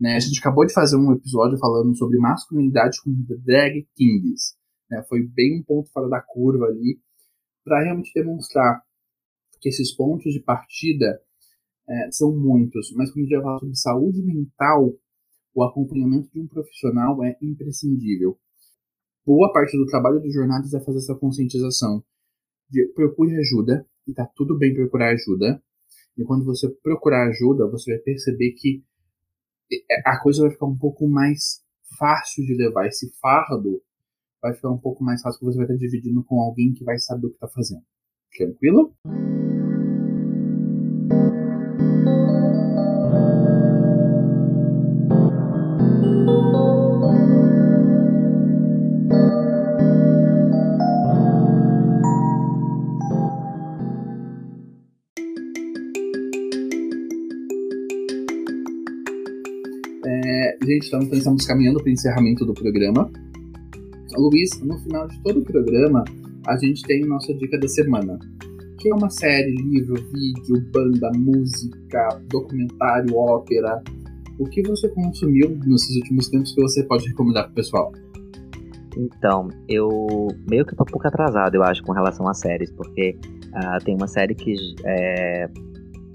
[0.00, 0.16] Né?
[0.16, 3.12] A gente acabou de fazer um episódio falando sobre masculinidade com
[3.44, 4.54] drag kings.
[4.90, 5.02] Né?
[5.08, 6.98] Foi bem um ponto fora da curva ali,
[7.64, 8.82] para realmente demonstrar
[9.60, 11.20] que esses pontos de partida
[11.88, 12.92] é, são muitos.
[12.94, 14.94] Mas quando a gente vai falar sobre saúde mental,
[15.54, 18.38] o acompanhamento de um profissional é imprescindível.
[19.24, 22.04] Boa parte do trabalho dos jornadas é fazer essa conscientização.
[22.68, 25.62] De, procure ajuda, e tá tudo bem procurar ajuda.
[26.16, 28.84] E quando você procurar ajuda, você vai perceber que
[30.04, 31.62] a coisa vai ficar um pouco mais
[31.98, 32.86] fácil de levar.
[32.86, 33.82] Esse fardo
[34.42, 36.98] vai ficar um pouco mais fácil, porque você vai estar dividindo com alguém que vai
[36.98, 37.82] saber o que está fazendo.
[38.36, 38.94] Tranquilo?
[60.88, 63.10] Então, estamos caminhando para o encerramento do programa.
[64.16, 66.04] Luiz, no final de todo o programa,
[66.46, 68.18] a gente tem nossa dica da semana,
[68.78, 73.82] que é uma série, livro, vídeo, banda, música, documentário, ópera.
[74.38, 77.92] O que você consumiu nesses últimos tempos que você pode recomendar pro pessoal?
[78.96, 83.16] Então, eu meio que tô um pouco atrasado, eu acho, com relação a séries, porque
[83.48, 84.54] uh, tem uma série que
[84.84, 85.48] é,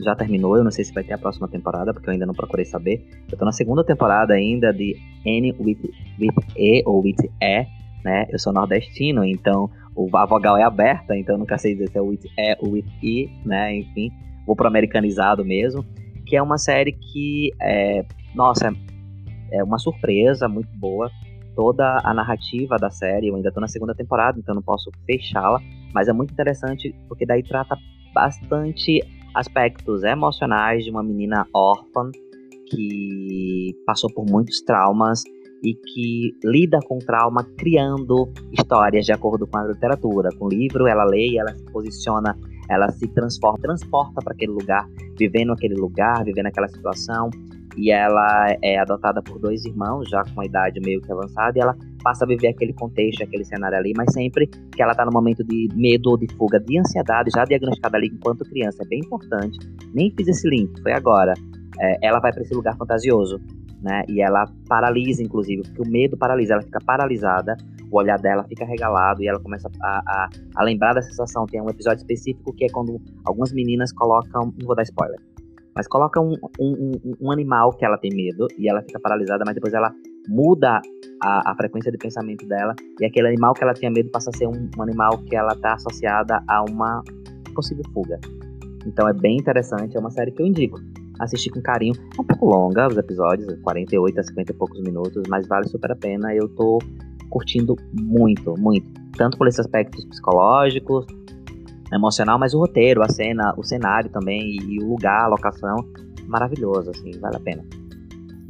[0.04, 2.34] já terminou, eu não sei se vai ter a próxima temporada, porque eu ainda não
[2.34, 3.06] procurei saber.
[3.32, 4.96] Eu tô na segunda temporada ainda de
[5.26, 5.80] N with,
[6.20, 7.66] with E ou with E,
[8.04, 8.26] né?
[8.30, 9.70] Eu sou nordestino, então
[10.14, 12.86] a vogal é aberta, então eu nunca sei dizer se é with E ou with
[13.04, 13.76] I, né?
[13.76, 14.10] Enfim,
[14.46, 15.86] vou pro americanizado mesmo,
[16.26, 18.72] que é uma série que, é, nossa,
[19.52, 21.12] é uma surpresa muito boa.
[21.56, 25.60] Toda a narrativa da série, eu ainda tô na segunda temporada, então não posso fechá-la,
[25.94, 27.76] mas é muito interessante porque daí trata
[28.14, 29.02] bastante
[29.40, 32.12] aspectos emocionais de uma menina órfã
[32.70, 35.24] que passou por muitos traumas
[35.64, 40.30] e que lida com trauma criando histórias de acordo com a literatura.
[40.38, 42.38] Com o livro, ela lê e ela se posiciona,
[42.70, 44.88] ela se transforma, transporta para aquele lugar,
[45.18, 47.30] vivendo aquele lugar, vivendo aquela situação.
[47.78, 51.62] E ela é adotada por dois irmãos, já com a idade meio que avançada, e
[51.62, 55.12] ela passa a viver aquele contexto, aquele cenário ali, mas sempre que ela está no
[55.12, 59.00] momento de medo ou de fuga, de ansiedade, já diagnosticada ali enquanto criança, é bem
[59.00, 59.60] importante.
[59.94, 61.34] Nem fiz esse link, foi agora.
[61.80, 63.40] É, ela vai para esse lugar fantasioso,
[63.82, 64.04] né?
[64.10, 67.56] E ela paralisa, inclusive, porque o medo paralisa, ela fica paralisada,
[67.92, 71.46] o olhar dela fica regalado e ela começa a, a, a lembrar da sensação.
[71.46, 75.20] Tem um episódio específico que é quando algumas meninas colocam, não vou dar spoiler,
[75.76, 79.56] mas coloca um, um, um, animal que ela tem medo e ela fica paralisada, mas
[79.56, 79.92] depois ela
[80.30, 80.80] muda
[81.22, 84.38] a, a, frequência de pensamento dela e aquele animal que ela tinha medo passa a
[84.38, 87.04] ser um, um animal que ela está associada a uma
[87.56, 88.20] possível fuga.
[88.86, 90.80] Então é bem interessante, é uma série que eu indico.
[91.20, 91.96] Assistir com carinho.
[92.18, 95.92] É um pouco longa os episódios, 48 a 50 e poucos minutos, mas vale super
[95.92, 96.34] a pena.
[96.34, 96.80] Eu tô
[97.30, 98.88] curtindo muito, muito.
[99.18, 101.06] Tanto por esses aspectos psicológicos,
[101.92, 105.76] emocional, mas o roteiro, a cena, o cenário também, e o lugar, a locação,
[106.28, 107.79] maravilhoso, assim, vale a pena.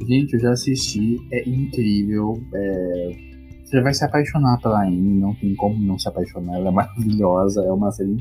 [0.06, 2.40] Gente, eu já assisti, é incrível.
[2.54, 3.30] É...
[3.64, 7.64] Você vai se apaixonar pela Amy, não tem como não se apaixonar, ela é maravilhosa,
[7.64, 8.16] é uma série.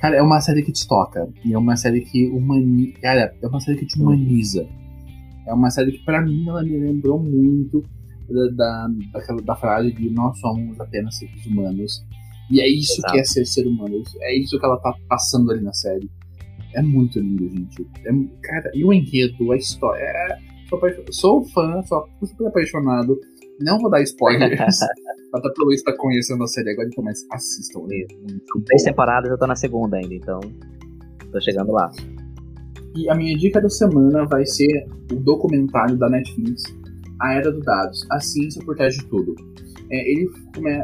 [0.00, 1.28] Cara, é uma série que te toca.
[1.44, 3.00] E é uma série que humaniza.
[3.00, 4.68] Cara, é uma série que te humaniza.
[5.46, 7.82] É uma série que, pra mim, ela me lembrou muito
[8.28, 12.04] da, da, daquela, da frase de nós somos apenas seres humanos.
[12.50, 13.12] E é isso Exato.
[13.12, 14.02] que é ser ser humano.
[14.20, 16.08] É isso que ela tá passando ali na série.
[16.74, 17.86] É muito lindo, gente.
[18.04, 18.12] É,
[18.42, 20.02] cara, e o enredo, a história.
[20.02, 20.38] É,
[20.68, 20.80] sou,
[21.10, 23.18] sou fã, sou super apaixonado.
[23.60, 24.60] Não vou dar spoilers.
[25.34, 27.80] Até pelo Luiz tá conhecendo a série agora, então, mas assistam.
[27.90, 28.06] É
[28.64, 30.40] Três temporadas, eu tô na segunda ainda, então.
[31.30, 31.90] Tô chegando lá.
[32.96, 36.62] E a minha dica da semana vai ser o documentário da Netflix,
[37.20, 39.34] A Era dos Dados, A Ciência por Trás de Tudo.
[39.90, 40.30] É, ele,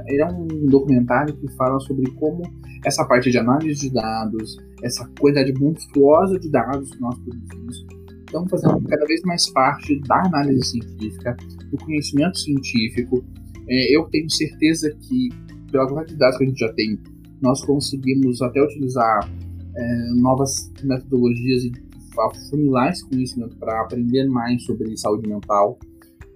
[0.06, 2.42] ele, é um documentário que fala sobre como
[2.84, 7.86] essa parte de análise de dados, essa quantidade monstruosa de dados que nós produzimos,
[8.34, 11.36] estão fazendo cada vez mais parte da análise científica,
[11.70, 13.24] do conhecimento científico.
[13.68, 15.28] É, eu tenho certeza que,
[15.70, 16.98] pela quantidade que a gente já tem,
[17.40, 19.30] nós conseguimos até utilizar
[19.76, 21.72] é, novas metodologias e
[22.18, 25.78] afunilar esse conhecimento para aprender mais sobre saúde mental,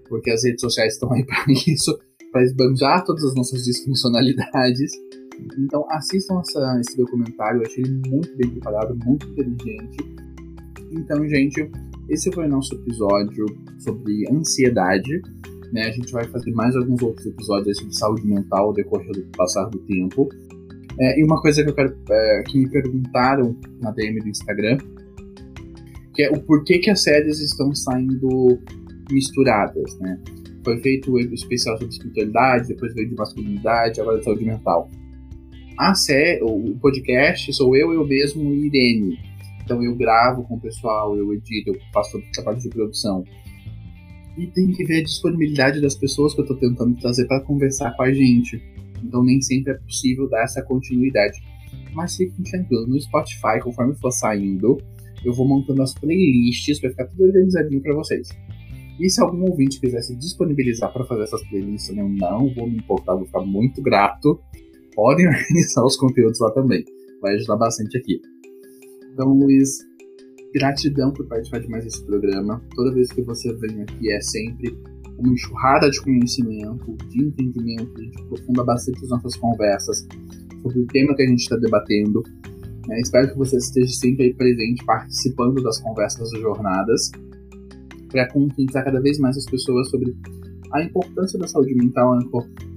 [0.07, 1.97] porque as redes sociais estão aí para isso
[2.31, 4.91] para esbanjar todas as nossas disfuncionalidades.
[5.57, 9.97] Então assistam essa, esse documentário, eu achei ele muito bem preparado, muito inteligente.
[10.91, 11.71] Então, gente,
[12.09, 13.45] esse foi o nosso episódio
[13.79, 15.21] sobre ansiedade.
[15.71, 15.83] Né?
[15.83, 19.65] A gente vai fazer mais alguns outros episódios sobre saúde mental ao decorrer do passar
[19.65, 20.27] do tempo.
[20.99, 24.77] É, e uma coisa que eu quero é, que me perguntaram na DM do Instagram,
[26.13, 28.59] que é o porquê que as séries estão saindo
[29.09, 30.19] misturadas, né?
[30.65, 34.89] Foi feito o especial sobre espiritualidade, depois veio de masculinidade, agora de saúde mental.
[35.77, 39.28] A série, o podcast sou eu, eu mesmo e Irene.
[39.69, 43.23] Então eu gravo com o pessoal, eu edito, eu faço toda essa parte de produção.
[44.35, 47.95] E tem que ver a disponibilidade das pessoas que eu estou tentando trazer para conversar
[47.95, 48.59] com a gente.
[49.03, 51.39] Então nem sempre é possível dar essa continuidade.
[51.93, 54.75] Mas fiquem tranquilos, no Spotify, conforme for saindo,
[55.23, 58.27] eu vou montando as playlists para ficar tudo organizadinho para vocês.
[58.99, 62.77] E se algum ouvinte quiser se disponibilizar para fazer essas playlists, eu não vou me
[62.77, 64.41] importar, vou ficar muito grato.
[64.95, 66.83] Podem organizar os conteúdos lá também.
[67.21, 68.19] Vai ajudar bastante aqui.
[69.19, 69.85] Então, Luiz,
[70.53, 72.63] gratidão por participar de mais esse programa.
[72.73, 74.79] Toda vez que você vem aqui é sempre
[75.17, 80.07] uma enxurrada de conhecimento, de entendimento, a gente aprofunda bastante as nossas conversas
[80.61, 82.23] sobre o tema que a gente está debatendo.
[82.89, 87.11] É, espero que você esteja sempre aí presente, participando das conversas das jornadas
[88.09, 90.15] para conscientizar cada vez mais as pessoas sobre
[90.71, 92.17] a importância da saúde mental,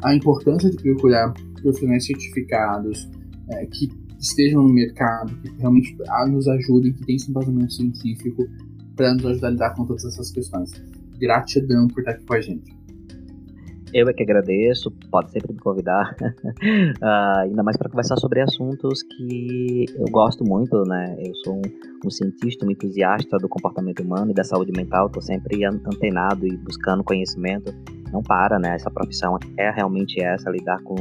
[0.03, 1.33] a importância de procurar
[1.63, 3.09] profissionais certificados
[3.49, 3.89] é, que
[4.23, 5.97] estejam no mercado, que realmente
[6.29, 8.47] nos ajudem, que tenham esse embasamento científico
[8.97, 10.71] para nos ajudar a lidar com todas essas questões.
[11.19, 12.83] Gratidão por estar aqui com a gente.
[13.93, 17.05] Eu é que agradeço, pode sempre me convidar, uh,
[17.45, 21.15] ainda mais para conversar sobre assuntos que eu gosto muito, né?
[21.19, 21.63] Eu sou um,
[22.07, 26.57] um, cientista, um entusiasta do comportamento humano e da saúde mental, estou sempre antenado e
[26.57, 27.71] buscando conhecimento.
[28.11, 28.77] Não para, né?
[28.77, 30.95] Essa profissão é realmente essa, lidar com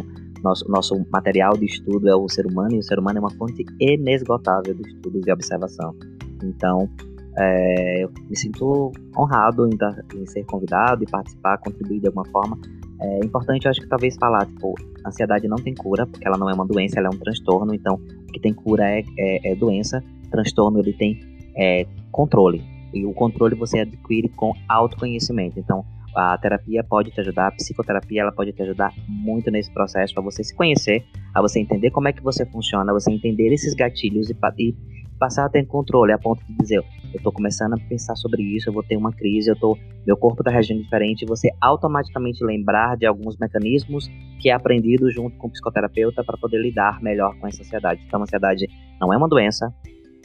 [0.44, 3.32] nosso, nosso material de estudo é o ser humano e o ser humano é uma
[3.32, 5.96] fonte inesgotável de estudos e observação.
[6.44, 6.90] Então,
[7.38, 9.78] é, eu me sinto honrado em,
[10.18, 12.58] em, ser convidado e participar, contribuir de alguma forma.
[13.00, 16.50] É importante, eu acho que talvez falar, tipo, ansiedade não tem cura, porque ela não
[16.50, 17.74] é uma doença, ela é um transtorno.
[17.74, 21.20] Então, o que tem cura é, é, é doença, transtorno ele tem
[21.56, 22.64] é, controle.
[22.94, 25.60] E o controle você adquire com autoconhecimento.
[25.60, 25.86] Então,
[26.16, 30.24] a terapia pode te ajudar, a psicoterapia ela pode te ajudar muito nesse processo para
[30.24, 34.30] você se conhecer, a você entender como é que você funciona, você entender esses gatilhos
[34.30, 34.76] e, e
[35.18, 38.70] passar a ter controle a ponto de dizer, eu estou começando a pensar sobre isso,
[38.70, 42.98] eu vou ter uma crise, eu tô, meu corpo está reagindo diferente, você automaticamente lembrar
[42.98, 44.10] de alguns mecanismos
[44.40, 48.02] que é aprendido junto com o psicoterapeuta para poder lidar melhor com essa ansiedade.
[48.08, 48.68] Então, a ansiedade
[49.00, 49.72] não é uma doença,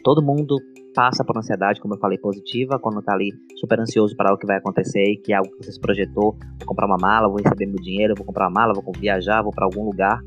[0.03, 0.57] todo mundo
[0.97, 4.47] passa por ansiedade, como eu falei, positiva, quando está ali super ansioso para o que
[4.47, 7.67] vai acontecer que é algo que você se projetou, vou comprar uma mala, vou receber
[7.67, 10.19] meu dinheiro, vou comprar uma mala, vou viajar, vou para algum lugar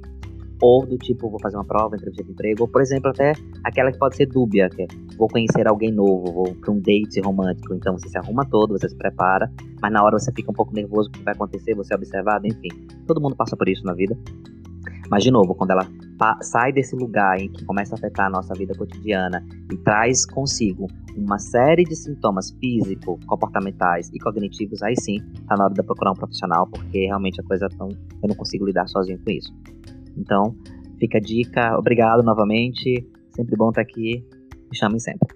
[0.61, 3.31] ou do tipo, vou fazer uma prova, entrevista de emprego, ou por exemplo, até
[3.63, 4.87] aquela que pode ser dúbia, que é,
[5.17, 8.89] vou conhecer alguém novo, vou para um date romântico, então você se arruma todo, você
[8.89, 9.49] se prepara,
[9.81, 11.97] mas na hora você fica um pouco nervoso com o que vai acontecer, você é
[11.97, 12.69] observado, enfim.
[13.07, 14.17] Todo mundo passa por isso na vida.
[15.09, 15.87] Mas, de novo, quando ela
[16.41, 20.87] sai desse lugar em que começa a afetar a nossa vida cotidiana e traz consigo
[21.15, 26.11] uma série de sintomas físicos, comportamentais e cognitivos, aí sim, tá na hora de procurar
[26.11, 27.89] um profissional, porque realmente a coisa tão.
[28.21, 29.53] Eu não consigo lidar sozinho com isso.
[30.17, 30.55] Então,
[30.99, 31.77] fica a dica.
[31.77, 33.07] Obrigado novamente.
[33.35, 34.23] Sempre bom estar aqui.
[34.69, 35.27] Me chamem sempre.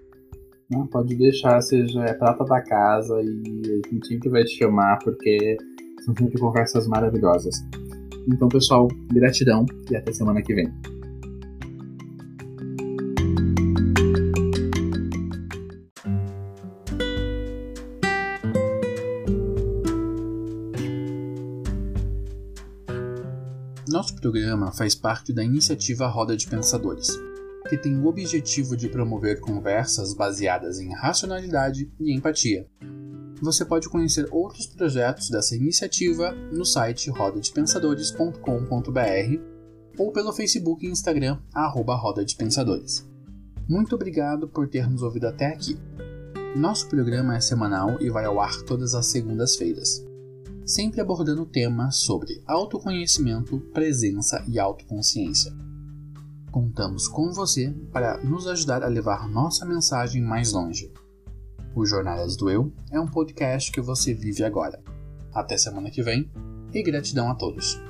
[0.69, 4.97] Não, pode deixar, seja é prata da casa e a gente sempre vai te chamar
[5.03, 5.57] porque
[6.03, 7.63] são sempre conversas maravilhosas.
[8.27, 10.71] Então, pessoal, gratidão e até semana que vem.
[23.89, 27.09] Nosso programa faz parte da iniciativa Roda de Pensadores,
[27.69, 32.65] que tem o objetivo de promover conversas baseadas em racionalidade e empatia.
[33.44, 39.53] Você pode conhecer outros projetos dessa iniciativa no site rodadepensadores.com.br
[39.98, 43.07] ou pelo Facebook e Instagram, arroba Roda de Pensadores.
[43.70, 45.78] Muito obrigado por ter nos ouvido até aqui.
[46.56, 50.03] Nosso programa é semanal e vai ao ar todas as segundas-feiras
[50.65, 55.53] sempre abordando temas sobre autoconhecimento, presença e autoconsciência.
[56.52, 60.91] Contamos com você para nos ajudar a levar nossa mensagem mais longe.
[61.75, 64.79] O Jornadas do Eu é um podcast que você vive agora.
[65.33, 66.29] Até semana que vem
[66.71, 67.81] e gratidão a todos.